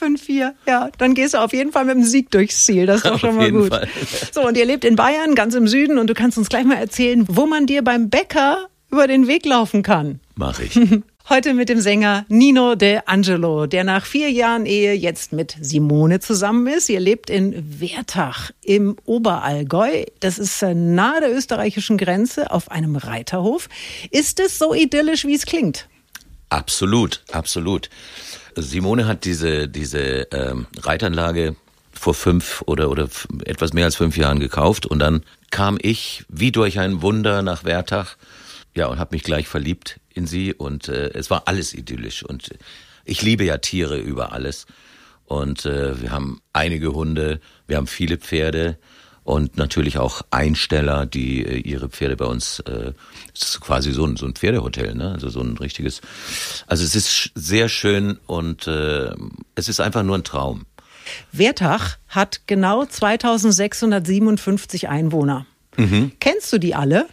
5-4, 0.00 0.52
ja. 0.66 0.90
Dann 0.96 1.14
gehst 1.14 1.34
du 1.34 1.38
auf 1.38 1.52
jeden 1.52 1.72
Fall 1.72 1.84
mit 1.84 1.96
dem 1.96 2.04
Sieg 2.04 2.30
durchs 2.30 2.64
Ziel. 2.64 2.86
Das 2.86 2.98
ist 2.98 3.06
doch 3.06 3.18
schon 3.18 3.36
mal 3.36 3.50
gut. 3.50 3.68
Fall. 3.68 3.88
So, 4.32 4.46
und 4.46 4.56
ihr 4.56 4.64
lebt 4.64 4.84
in 4.84 4.94
Bayern, 4.96 5.34
ganz 5.34 5.54
im 5.54 5.66
Süden. 5.66 5.98
Und 5.98 6.08
du 6.08 6.14
kannst 6.14 6.38
uns 6.38 6.48
gleich 6.48 6.64
mal 6.64 6.76
erzählen, 6.76 7.24
wo 7.28 7.46
man 7.46 7.66
dir 7.66 7.82
beim 7.82 8.10
Bäcker 8.10 8.68
über 8.90 9.06
den 9.08 9.26
Weg 9.26 9.44
laufen 9.44 9.82
kann. 9.82 10.20
Mach 10.36 10.60
ich. 10.60 10.78
Heute 11.30 11.52
mit 11.52 11.68
dem 11.68 11.78
Sänger 11.78 12.24
Nino 12.28 12.74
De 12.74 13.00
Angelo, 13.04 13.66
der 13.66 13.84
nach 13.84 14.06
vier 14.06 14.30
Jahren 14.30 14.64
Ehe 14.64 14.94
jetzt 14.94 15.34
mit 15.34 15.58
Simone 15.60 16.20
zusammen 16.20 16.66
ist. 16.68 16.88
Ihr 16.88 17.00
lebt 17.00 17.28
in 17.28 17.80
Wertach 17.80 18.50
im 18.62 18.96
Oberallgäu. 19.04 20.04
Das 20.20 20.38
ist 20.38 20.62
äh, 20.62 20.74
nahe 20.74 21.20
der 21.20 21.36
österreichischen 21.36 21.98
Grenze 21.98 22.50
auf 22.50 22.70
einem 22.70 22.96
Reiterhof. 22.96 23.68
Ist 24.10 24.40
es 24.40 24.58
so 24.58 24.72
idyllisch, 24.72 25.26
wie 25.26 25.34
es 25.34 25.44
klingt? 25.44 25.86
Absolut, 26.48 27.22
absolut. 27.30 27.90
Simone 28.56 29.06
hat 29.06 29.26
diese, 29.26 29.68
diese 29.68 30.28
ähm, 30.32 30.66
Reitanlage 30.78 31.56
vor 31.92 32.14
fünf 32.14 32.62
oder, 32.64 32.88
oder 32.88 33.06
etwas 33.44 33.74
mehr 33.74 33.84
als 33.84 33.96
fünf 33.96 34.16
Jahren 34.16 34.40
gekauft 34.40 34.86
und 34.86 34.98
dann 34.98 35.22
kam 35.50 35.76
ich 35.82 36.24
wie 36.30 36.52
durch 36.52 36.78
ein 36.78 37.02
Wunder 37.02 37.42
nach 37.42 37.64
Wertach 37.64 38.16
ja, 38.74 38.86
und 38.86 38.98
habe 38.98 39.14
mich 39.14 39.24
gleich 39.24 39.46
verliebt 39.46 39.98
in 40.18 40.26
sie 40.26 40.52
und 40.52 40.88
äh, 40.88 41.10
es 41.14 41.30
war 41.30 41.44
alles 41.46 41.72
idyllisch 41.72 42.22
und 42.22 42.50
ich 43.04 43.22
liebe 43.22 43.44
ja 43.44 43.58
Tiere 43.58 43.98
über 43.98 44.32
alles 44.32 44.66
und 45.24 45.64
äh, 45.64 46.00
wir 46.00 46.10
haben 46.10 46.42
einige 46.52 46.92
Hunde, 46.92 47.40
wir 47.66 47.76
haben 47.76 47.86
viele 47.86 48.18
Pferde 48.18 48.78
und 49.28 49.58
natürlich 49.58 49.98
auch 49.98 50.22
Einsteller, 50.30 51.04
die 51.04 51.44
äh, 51.44 51.58
ihre 51.58 51.90
Pferde 51.90 52.16
bei 52.16 52.24
uns, 52.24 52.60
äh, 52.60 52.92
es 53.34 53.42
ist 53.42 53.60
quasi 53.60 53.92
so 53.92 54.06
ein, 54.06 54.16
so 54.16 54.24
ein 54.24 54.34
Pferdehotel, 54.34 54.94
ne? 54.94 55.12
also 55.12 55.28
so 55.28 55.40
ein 55.40 55.58
richtiges, 55.58 56.00
also 56.66 56.82
es 56.82 56.94
ist 56.94 57.32
sehr 57.34 57.68
schön 57.68 58.18
und 58.26 58.66
äh, 58.66 59.10
es 59.54 59.68
ist 59.68 59.80
einfach 59.80 60.02
nur 60.02 60.16
ein 60.16 60.24
Traum. 60.24 60.64
Wertach 61.30 61.98
hat 62.08 62.40
genau 62.46 62.86
2657 62.86 64.88
Einwohner. 64.88 65.46
Mhm. 65.76 66.12
Kennst 66.20 66.50
du 66.52 66.58
die 66.58 66.74
alle? 66.74 67.06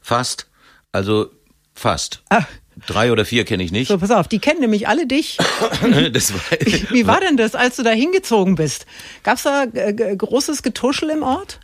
Fast. 0.00 0.46
Also 0.92 1.30
fast. 1.76 2.22
Ah. 2.30 2.44
Drei 2.86 3.10
oder 3.10 3.24
vier 3.24 3.44
kenne 3.44 3.62
ich 3.62 3.72
nicht. 3.72 3.88
So, 3.88 3.96
pass 3.96 4.10
auf, 4.10 4.28
die 4.28 4.38
kennen 4.38 4.60
nämlich 4.60 4.86
alle 4.86 5.06
dich. 5.06 5.38
war, 5.60 6.90
Wie 6.90 7.06
war 7.06 7.20
denn 7.20 7.38
das, 7.38 7.54
als 7.54 7.76
du 7.76 7.82
da 7.82 7.90
hingezogen 7.90 8.54
bist? 8.54 8.84
Gab 9.22 9.38
es 9.38 9.44
da 9.44 9.64
äh, 9.64 9.94
großes 9.94 10.62
Getuschel 10.62 11.08
im 11.08 11.22
Ort? 11.22 11.58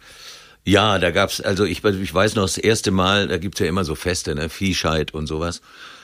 Ja, 0.65 0.99
da 0.99 1.11
gab's, 1.11 1.41
also 1.41 1.65
ich, 1.65 1.85
ich 1.85 2.15
weiß 2.15 2.35
noch, 2.37 2.45
das 2.45 2.57
erste 2.57 2.93
Mal, 2.93 3.29
da 3.29 3.37
gibt's 3.37 3.61
ja 3.61 3.67
immer 3.67 3.85
so 3.85 3.95
Feste, 3.95 4.35
ne, 4.35 4.49
Viehscheid 4.49 5.13
und 5.13 5.27
sowas. 5.27 5.61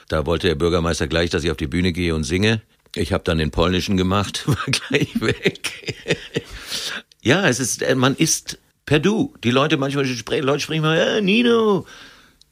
Da 0.08 0.26
wollte 0.26 0.48
der 0.48 0.56
Bürgermeister 0.56 1.06
gleich, 1.06 1.30
dass 1.30 1.44
ich 1.44 1.50
auf 1.50 1.56
die 1.56 1.66
Bühne 1.66 1.92
gehe 1.92 2.14
und 2.14 2.24
singe. 2.24 2.60
Ich 2.94 3.12
habe 3.12 3.24
dann 3.24 3.38
den 3.38 3.50
polnischen 3.50 3.96
gemacht, 3.96 4.44
war 4.46 4.56
gleich 4.66 5.20
weg. 5.20 6.18
ja, 7.22 7.48
es 7.48 7.60
ist, 7.60 7.82
äh, 7.82 7.94
man 7.94 8.14
ist 8.14 8.58
per 8.84 8.98
Du. 8.98 9.34
Die 9.42 9.50
Leute 9.50 9.78
manchmal 9.78 10.04
sprechen, 10.04 10.44
Leute 10.44 10.60
sprechen 10.60 10.82
mal, 10.82 10.98
ja, 10.98 11.20
Nino, 11.20 11.86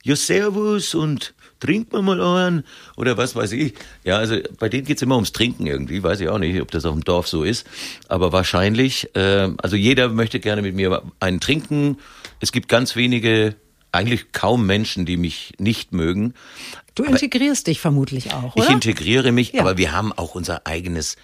ja 0.04 0.16
servus 0.16 0.94
und 0.94 1.34
trinkt 1.60 1.92
man 1.92 2.04
mal 2.04 2.20
euren 2.20 2.64
oder 2.96 3.16
was 3.16 3.34
weiß 3.34 3.52
ich. 3.52 3.74
Ja, 4.04 4.18
also 4.18 4.38
bei 4.58 4.68
denen 4.68 4.84
geht's 4.84 5.02
immer 5.02 5.14
ums 5.14 5.32
Trinken 5.32 5.66
irgendwie, 5.66 6.02
weiß 6.02 6.20
ich 6.20 6.28
auch 6.28 6.38
nicht, 6.38 6.60
ob 6.60 6.70
das 6.70 6.84
auf 6.84 6.92
dem 6.92 7.04
Dorf 7.04 7.28
so 7.28 7.42
ist. 7.42 7.66
Aber 8.08 8.32
wahrscheinlich, 8.32 9.14
äh, 9.14 9.48
also 9.58 9.76
jeder 9.76 10.08
möchte 10.08 10.40
gerne 10.40 10.62
mit 10.62 10.74
mir 10.74 11.02
einen 11.20 11.40
trinken. 11.40 11.98
Es 12.40 12.52
gibt 12.52 12.68
ganz 12.68 12.96
wenige, 12.96 13.54
eigentlich 13.92 14.32
kaum 14.32 14.66
Menschen, 14.66 15.06
die 15.06 15.16
mich 15.16 15.54
nicht 15.58 15.92
mögen. 15.92 16.34
Du 16.94 17.04
integrierst 17.04 17.66
aber 17.66 17.72
dich 17.72 17.80
vermutlich 17.80 18.32
auch, 18.32 18.56
oder? 18.56 18.64
Ich 18.64 18.70
integriere 18.70 19.32
mich, 19.32 19.52
ja. 19.52 19.62
aber 19.62 19.76
wir 19.76 19.92
haben 19.92 20.12
auch 20.12 20.34
unser 20.34 20.66
eigenes 20.66 21.16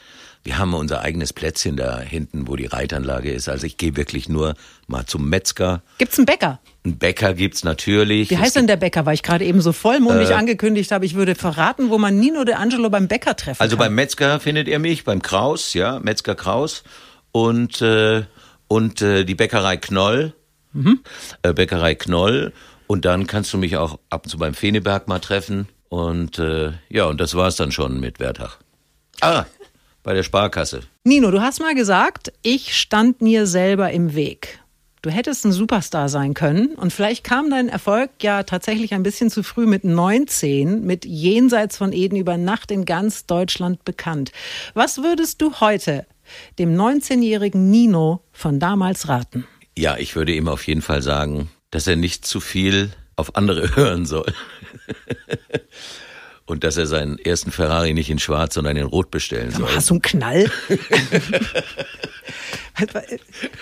wir 0.45 0.59
haben 0.59 0.75
unser 0.75 1.03
eigenes 1.03 1.33
Plätzchen 1.33 1.77
da 1.77 2.01
hinten, 2.01 2.49
wo 2.49 2.57
die 2.57 2.67
Reitanlage 2.67 3.31
ist. 3.31 3.49
Also 3.49 3.67
ich 3.67 3.77
gehe 3.77 3.97
wirklich 3.97 4.29
nur 4.29 4.55
mal 4.89 5.07
zum 5.07 5.29
Metzger. 5.29 5.83
Gibt's 5.99 6.19
einen 6.19 6.27
Bäcker? 6.27 6.59
Einen 6.85 6.99
Bäcker 6.99 7.35
gibt's 7.35 7.63
natürlich. 7.63 8.31
Wie 8.31 8.39
heißt 8.39 8.57
denn 8.57 8.67
der 8.67 8.77
Bäcker? 8.77 9.07
Weil 9.07 9.15
ich 9.15 9.23
gerade 9.23 9.45
eben 9.45 9.61
so 9.61 9.73
vollmundig 9.73 10.31
äh, 10.31 10.35
angekündigt 10.35 10.91
habe, 10.91 11.05
ich 11.07 11.15
würde 11.15 11.37
verraten, 11.37 11.91
wo 11.91 11.99
man 11.99 12.19
Nino 12.19 12.43
de 12.45 12.57
Angelo 12.57 12.91
beim 12.91 13.07
Bäcker 13.07 13.37
treffen 13.37 13.61
Also 13.63 13.77
kann. 13.77 13.87
beim 13.87 13.95
Metzger 13.95 14.41
findet 14.41 14.67
ihr 14.67 14.81
mich, 14.81 15.05
beim 15.05 15.23
Kraus, 15.23 15.75
ja, 15.75 16.01
Metzger 16.01 16.35
Kraus 16.35 16.83
und 17.31 17.81
äh, 17.81 18.25
und 18.67 19.03
äh, 19.03 19.25
die 19.25 19.35
Bäckerei 19.35 19.77
Knoll, 19.77 20.35
mhm. 20.73 21.01
äh, 21.43 21.53
Bäckerei 21.53 21.95
Knoll 21.95 22.53
und 22.89 23.05
dann 23.05 23.27
kannst 23.29 23.53
du 23.53 23.59
mich 23.59 23.77
auch 23.77 23.99
ab 24.11 24.25
und 24.25 24.31
zu 24.31 24.39
beim 24.39 24.55
Feneberg 24.55 25.07
mal 25.07 25.21
treffen 25.21 25.69
und 25.89 26.39
äh, 26.41 26.73
ja 26.89 27.05
und 27.05 27.21
das 27.21 27.35
war's 27.37 27.55
dann 27.57 27.71
schon 27.71 28.01
mit 28.01 28.19
Wertach. 28.19 28.59
Ah, 29.21 29.45
bei 30.03 30.15
der 30.15 30.23
Sparkasse. 30.23 30.81
Nino, 31.05 31.31
du 31.31 31.41
hast 31.41 31.61
mal 31.61 31.75
gesagt, 31.75 32.33
ich 32.43 32.77
stand 32.77 33.21
mir 33.21 33.47
selber 33.47 33.91
im 33.91 34.15
Weg. 34.15 34.61
Du 35.03 35.11
hättest 35.11 35.45
ein 35.45 35.53
Superstar 35.53 36.09
sein 36.09 36.33
können 36.33 36.75
und 36.77 36.93
vielleicht 36.93 37.25
kam 37.25 37.51
dein 37.51 37.69
Erfolg 37.69 38.11
ja 38.23 38.45
tatsächlich 38.45 38.95
ein 38.95 39.03
bisschen 39.03 39.31
zu 39.31 39.43
früh 39.43 39.67
mit 39.67 39.83
19, 39.83 40.85
mit 40.85 41.05
Jenseits 41.05 41.77
von 41.77 41.93
Eden 41.93 42.17
über 42.17 42.37
Nacht 42.37 42.71
in 42.71 42.85
ganz 42.85 43.27
Deutschland 43.27 43.85
bekannt. 43.85 44.31
Was 44.75 45.03
würdest 45.03 45.43
du 45.43 45.61
heute 45.61 46.07
dem 46.61 46.77
19-jährigen 46.77 47.69
Nino 47.69 48.23
von 48.31 48.61
damals 48.61 49.09
raten? 49.09 49.45
Ja, 49.77 49.97
ich 49.99 50.15
würde 50.15 50.35
ihm 50.35 50.47
auf 50.47 50.67
jeden 50.69 50.83
Fall 50.83 51.03
sagen, 51.03 51.51
dass 51.73 51.88
er 51.88 51.97
nicht 51.97 52.25
zu 52.25 52.38
viel 52.38 52.91
auf 53.17 53.35
andere 53.35 53.75
hören 53.77 54.07
soll 54.07 54.33
und 56.47 56.65
dass 56.65 56.77
er 56.77 56.87
seinen 56.87 57.19
ersten 57.19 57.53
Ferrari 57.53 57.95
nicht 57.95 58.11
in 58.11 58.19
Schwarz, 58.19 58.55
sondern 58.55 58.77
in 58.77 58.85
Rot 58.85 59.11
bestellen 59.11 59.51
soll. 59.51 59.69
Hast 59.75 59.91
du 59.91 59.95
einen 59.95 60.03
Knall? 60.03 60.51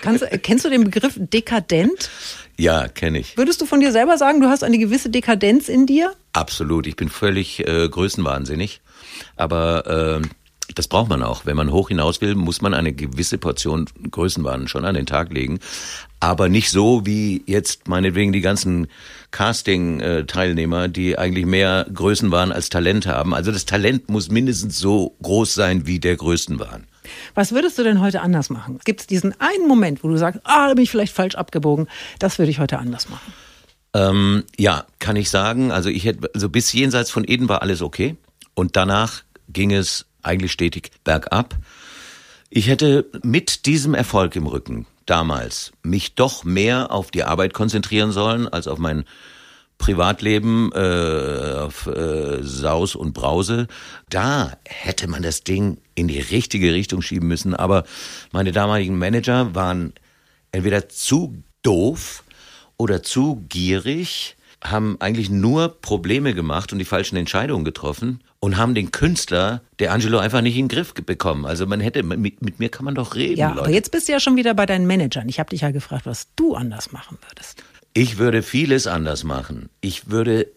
Kannst, 0.01 0.25
kennst 0.41 0.65
du 0.65 0.69
den 0.69 0.83
Begriff 0.85 1.13
dekadent? 1.17 2.09
Ja, 2.57 2.87
kenne 2.87 3.19
ich. 3.19 3.37
Würdest 3.37 3.61
du 3.61 3.65
von 3.65 3.79
dir 3.79 3.91
selber 3.91 4.17
sagen, 4.17 4.41
du 4.41 4.47
hast 4.47 4.63
eine 4.63 4.77
gewisse 4.77 5.09
Dekadenz 5.09 5.67
in 5.67 5.85
dir? 5.85 6.13
Absolut. 6.33 6.87
Ich 6.87 6.95
bin 6.95 7.09
völlig 7.09 7.67
äh, 7.67 7.89
größenwahnsinnig. 7.89 8.81
Aber 9.35 10.21
äh, 10.21 10.27
das 10.75 10.87
braucht 10.87 11.09
man 11.09 11.23
auch. 11.23 11.45
Wenn 11.45 11.57
man 11.57 11.71
hoch 11.71 11.89
hinaus 11.89 12.21
will, 12.21 12.35
muss 12.35 12.61
man 12.61 12.73
eine 12.73 12.93
gewisse 12.93 13.37
Portion 13.37 13.85
Größenwahn 14.09 14.67
schon 14.67 14.85
an 14.85 14.95
den 14.95 15.05
Tag 15.05 15.31
legen. 15.31 15.59
Aber 16.19 16.49
nicht 16.49 16.69
so 16.69 17.05
wie 17.05 17.43
jetzt 17.47 17.87
meinetwegen 17.87 18.31
die 18.31 18.41
ganzen 18.41 18.87
Casting-Teilnehmer, 19.31 20.87
die 20.87 21.17
eigentlich 21.17 21.45
mehr 21.45 21.87
Größenwahn 21.93 22.51
als 22.51 22.69
Talent 22.69 23.07
haben. 23.07 23.33
Also 23.33 23.51
das 23.51 23.65
Talent 23.65 24.09
muss 24.09 24.29
mindestens 24.29 24.77
so 24.77 25.15
groß 25.21 25.53
sein 25.53 25.87
wie 25.87 25.99
der 25.99 26.15
Größenwahn. 26.15 26.85
Was 27.33 27.51
würdest 27.51 27.77
du 27.77 27.83
denn 27.83 28.01
heute 28.01 28.21
anders 28.21 28.49
machen? 28.49 28.79
Gibt 28.85 29.01
es 29.01 29.07
diesen 29.07 29.33
einen 29.39 29.67
Moment, 29.67 30.03
wo 30.03 30.07
du 30.07 30.17
sagst, 30.17 30.41
ah, 30.43 30.67
da 30.67 30.73
bin 30.75 30.83
ich 30.83 30.91
vielleicht 30.91 31.13
falsch 31.13 31.35
abgebogen, 31.35 31.87
das 32.19 32.37
würde 32.37 32.51
ich 32.51 32.59
heute 32.59 32.77
anders 32.77 33.09
machen? 33.09 33.33
Ähm, 33.93 34.43
ja, 34.57 34.85
kann 34.99 35.15
ich 35.15 35.29
sagen. 35.29 35.71
Also 35.71 35.89
ich 35.89 36.05
hätte, 36.05 36.29
also 36.33 36.49
bis 36.49 36.71
jenseits 36.71 37.11
von 37.11 37.25
Eden 37.27 37.49
war 37.49 37.61
alles 37.61 37.81
okay. 37.81 38.15
Und 38.53 38.75
danach 38.75 39.23
ging 39.49 39.73
es 39.73 40.05
eigentlich 40.23 40.51
stetig 40.51 40.91
bergab. 41.03 41.57
Ich 42.49 42.67
hätte 42.67 43.09
mit 43.23 43.65
diesem 43.65 43.93
Erfolg 43.93 44.35
im 44.35 44.47
Rücken 44.47 44.85
damals 45.05 45.71
mich 45.83 46.15
doch 46.15 46.43
mehr 46.43 46.91
auf 46.91 47.11
die 47.11 47.23
Arbeit 47.23 47.53
konzentrieren 47.53 48.11
sollen 48.11 48.47
als 48.47 48.67
auf 48.67 48.77
mein 48.77 49.05
Privatleben, 49.77 50.71
äh, 50.73 51.55
auf 51.57 51.87
äh, 51.87 52.43
Saus 52.43 52.95
und 52.95 53.13
Brause. 53.13 53.67
Da 54.09 54.55
hätte 54.65 55.07
man 55.07 55.23
das 55.23 55.43
Ding 55.43 55.79
in 55.95 56.07
die 56.07 56.19
richtige 56.19 56.71
Richtung 56.73 57.01
schieben 57.01 57.27
müssen. 57.27 57.55
Aber 57.55 57.83
meine 58.31 58.51
damaligen 58.51 58.97
Manager 58.97 59.55
waren 59.55 59.93
entweder 60.51 60.87
zu 60.87 61.43
doof 61.63 62.23
oder 62.77 63.01
zu 63.01 63.43
gierig, 63.49 64.35
haben 64.63 64.97
eigentlich 64.99 65.29
nur 65.29 65.69
Probleme 65.81 66.33
gemacht 66.33 66.71
und 66.71 66.79
die 66.79 66.85
falschen 66.85 67.15
Entscheidungen 67.15 67.65
getroffen 67.65 68.21
und 68.39 68.57
haben 68.57 68.75
den 68.75 68.91
Künstler, 68.91 69.61
der 69.79 69.91
Angelo, 69.91 70.19
einfach 70.19 70.41
nicht 70.41 70.57
in 70.57 70.67
den 70.67 70.75
Griff 70.75 70.93
bekommen. 70.93 71.45
Also 71.45 71.65
man 71.65 71.79
hätte, 71.79 72.03
mit, 72.03 72.41
mit 72.41 72.59
mir 72.59 72.69
kann 72.69 72.85
man 72.85 72.95
doch 72.95 73.15
reden. 73.15 73.37
Ja, 73.37 73.49
Leute. 73.49 73.61
aber 73.61 73.69
jetzt 73.71 73.91
bist 73.91 74.07
du 74.07 74.11
ja 74.11 74.19
schon 74.19 74.35
wieder 74.35 74.53
bei 74.53 74.65
deinen 74.65 74.87
Managern. 74.87 75.29
Ich 75.29 75.39
habe 75.39 75.49
dich 75.49 75.61
ja 75.61 75.71
gefragt, 75.71 76.05
was 76.05 76.27
du 76.35 76.55
anders 76.55 76.91
machen 76.91 77.17
würdest. 77.27 77.63
Ich 77.93 78.17
würde 78.17 78.41
vieles 78.41 78.87
anders 78.87 79.23
machen. 79.23 79.69
Ich 79.81 80.09
würde 80.09 80.47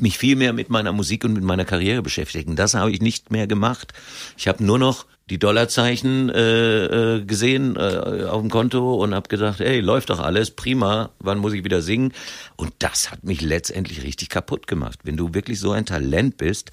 mich 0.00 0.18
viel 0.18 0.36
mehr 0.36 0.52
mit 0.52 0.70
meiner 0.70 0.92
Musik 0.92 1.24
und 1.24 1.32
mit 1.34 1.44
meiner 1.44 1.64
Karriere 1.64 2.02
beschäftigen. 2.02 2.56
Das 2.56 2.74
habe 2.74 2.90
ich 2.90 3.00
nicht 3.00 3.30
mehr 3.30 3.46
gemacht. 3.46 3.92
Ich 4.36 4.48
habe 4.48 4.64
nur 4.64 4.78
noch 4.78 5.06
die 5.30 5.38
Dollarzeichen 5.38 6.30
äh, 6.30 7.16
äh, 7.16 7.24
gesehen 7.24 7.76
äh, 7.76 8.24
auf 8.28 8.40
dem 8.40 8.50
Konto 8.50 8.94
und 8.96 9.14
habe 9.14 9.28
gedacht, 9.28 9.60
ey, 9.60 9.80
läuft 9.80 10.10
doch 10.10 10.20
alles, 10.20 10.50
prima, 10.50 11.10
wann 11.20 11.38
muss 11.38 11.52
ich 11.52 11.64
wieder 11.64 11.80
singen? 11.80 12.12
Und 12.56 12.72
das 12.80 13.10
hat 13.10 13.24
mich 13.24 13.40
letztendlich 13.40 14.02
richtig 14.02 14.28
kaputt 14.28 14.66
gemacht. 14.66 15.00
Wenn 15.04 15.16
du 15.16 15.32
wirklich 15.32 15.60
so 15.60 15.72
ein 15.72 15.86
Talent 15.86 16.36
bist 16.36 16.70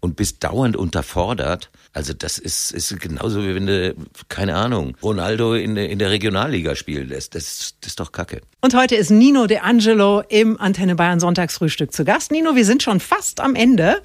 und 0.00 0.16
bist 0.16 0.44
dauernd 0.44 0.76
unterfordert. 0.76 1.70
Also 1.96 2.12
das 2.12 2.38
ist, 2.38 2.72
ist 2.72 2.98
genauso 3.00 3.44
wie 3.44 3.54
wenn 3.54 3.66
du, 3.68 3.94
keine 4.28 4.56
Ahnung, 4.56 4.96
Ronaldo 5.00 5.54
in, 5.54 5.76
der- 5.76 5.88
in 5.88 6.00
der 6.00 6.10
Regionalliga 6.10 6.74
spielen 6.74 7.08
lässt. 7.08 7.36
Das, 7.36 7.74
das 7.80 7.90
ist 7.92 8.00
doch 8.00 8.10
Kacke. 8.10 8.40
Und 8.62 8.74
heute 8.74 8.96
ist 8.96 9.10
Nino 9.10 9.46
De 9.46 9.58
Angelo 9.58 10.22
im 10.28 10.60
Antenne 10.60 10.96
Bayern 10.96 11.20
Sonntagsfrühstück 11.20 11.92
zu 11.92 12.04
Gast. 12.04 12.32
Nino, 12.32 12.56
wir 12.56 12.64
sind 12.64 12.82
schon 12.82 12.98
fast 12.98 13.38
am 13.38 13.54
Ende. 13.54 14.02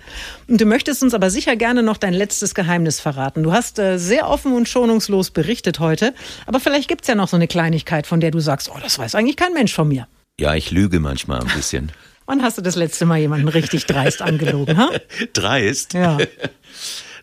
Und 0.47 0.61
du 0.61 0.65
möchtest 0.65 1.01
uns 1.01 1.15
aber 1.15 1.31
sicher 1.31 1.55
gerne 1.55 1.81
noch 1.81 1.97
dein 1.97 2.13
letztes 2.13 2.53
Geheimnis 2.53 2.99
verraten. 2.99 3.41
Du 3.41 3.53
hast 3.53 3.79
äh, 3.79 3.97
sehr 3.97 4.29
offen 4.29 4.53
und 4.53 4.69
schonungslos 4.69 5.31
berichtet 5.31 5.79
heute. 5.79 6.13
Aber 6.45 6.59
vielleicht 6.59 6.89
gibt's 6.89 7.07
ja 7.07 7.15
noch 7.15 7.27
so 7.27 7.37
eine 7.37 7.47
Kleinigkeit, 7.47 8.05
von 8.05 8.19
der 8.19 8.29
du 8.29 8.39
sagst, 8.39 8.69
oh, 8.71 8.77
das 8.79 8.99
weiß 8.99 9.15
eigentlich 9.15 9.35
kein 9.37 9.53
Mensch 9.53 9.73
von 9.73 9.87
mir. 9.87 10.07
Ja, 10.39 10.53
ich 10.53 10.69
lüge 10.69 10.99
manchmal 10.99 11.41
ein 11.41 11.47
bisschen. 11.55 11.91
Wann 12.27 12.43
hast 12.43 12.59
du 12.59 12.61
das 12.61 12.75
letzte 12.75 13.07
Mal 13.07 13.17
jemanden 13.17 13.47
richtig 13.47 13.87
dreist 13.87 14.21
angelogen? 14.21 14.77
Ha? 14.77 14.89
Dreist? 15.33 15.95
Ja. 15.95 16.19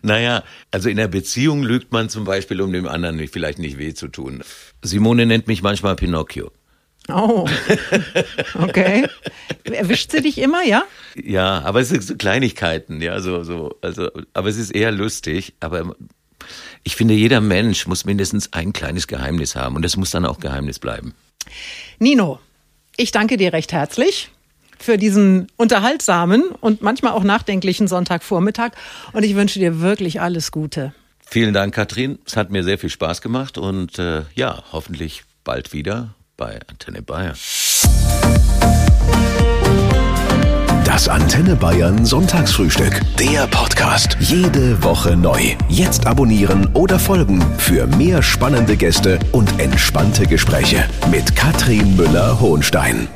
Naja, 0.01 0.43
also 0.71 0.89
in 0.89 0.97
der 0.97 1.07
Beziehung 1.07 1.63
lügt 1.63 1.91
man 1.91 2.09
zum 2.09 2.25
Beispiel, 2.25 2.61
um 2.61 2.71
dem 2.71 2.87
anderen 2.87 3.15
nicht, 3.17 3.33
vielleicht 3.33 3.59
nicht 3.59 3.77
weh 3.77 3.93
zu 3.93 4.07
tun. 4.07 4.43
Simone 4.81 5.25
nennt 5.25 5.47
mich 5.47 5.61
manchmal 5.61 5.95
Pinocchio. 5.95 6.51
Oh, 7.09 7.47
okay. 8.55 9.07
Erwischt 9.63 10.11
sie 10.11 10.21
dich 10.21 10.37
immer, 10.39 10.63
ja? 10.63 10.83
Ja, 11.15 11.61
aber 11.63 11.79
es 11.81 11.89
sind 11.89 12.03
so 12.03 12.15
Kleinigkeiten, 12.15 13.01
ja, 13.01 13.21
so, 13.21 13.43
so, 13.43 13.77
also, 13.81 14.09
aber 14.33 14.49
es 14.49 14.57
ist 14.57 14.71
eher 14.71 14.91
lustig, 14.91 15.53
aber 15.61 15.95
ich 16.83 16.95
finde, 16.95 17.13
jeder 17.13 17.39
Mensch 17.39 17.87
muss 17.87 18.03
mindestens 18.03 18.51
ein 18.51 18.73
kleines 18.73 19.07
Geheimnis 19.07 19.55
haben 19.55 19.75
und 19.75 19.83
das 19.83 19.95
muss 19.95 20.11
dann 20.11 20.25
auch 20.25 20.39
Geheimnis 20.39 20.79
bleiben. 20.79 21.13
Nino, 21.99 22.39
ich 22.97 23.11
danke 23.11 23.37
dir 23.37 23.53
recht 23.53 23.71
herzlich 23.71 24.29
für 24.79 24.97
diesen 24.97 25.47
unterhaltsamen 25.57 26.43
und 26.61 26.81
manchmal 26.81 27.13
auch 27.13 27.23
nachdenklichen 27.23 27.87
Sonntagvormittag 27.87 28.71
und 29.13 29.23
ich 29.23 29.35
wünsche 29.35 29.59
dir 29.59 29.79
wirklich 29.79 30.21
alles 30.21 30.51
Gute. 30.51 30.93
Vielen 31.25 31.53
Dank, 31.53 31.75
Katrin. 31.75 32.19
Es 32.25 32.37
hat 32.37 32.51
mir 32.51 32.63
sehr 32.63 32.77
viel 32.77 32.89
Spaß 32.89 33.21
gemacht 33.21 33.57
und 33.57 33.99
äh, 33.99 34.23
ja, 34.33 34.63
hoffentlich 34.71 35.23
bald 35.43 35.73
wieder 35.73 36.15
bei 36.37 36.59
Antenne 36.69 37.01
Bayern. 37.01 37.35
Das 40.85 41.09
Antenne 41.09 41.55
Bayern 41.55 42.05
Sonntagsfrühstück. 42.05 43.01
Der 43.19 43.45
Podcast. 43.47 44.17
Jede 44.19 44.81
Woche 44.81 45.17
neu. 45.17 45.55
Jetzt 45.67 46.07
abonnieren 46.07 46.69
oder 46.73 46.97
folgen 46.97 47.41
für 47.57 47.85
mehr 47.85 48.23
spannende 48.23 48.77
Gäste 48.77 49.19
und 49.31 49.59
entspannte 49.59 50.25
Gespräche 50.25 50.87
mit 51.11 51.35
Katrin 51.35 51.97
Müller-Hohenstein. 51.97 53.09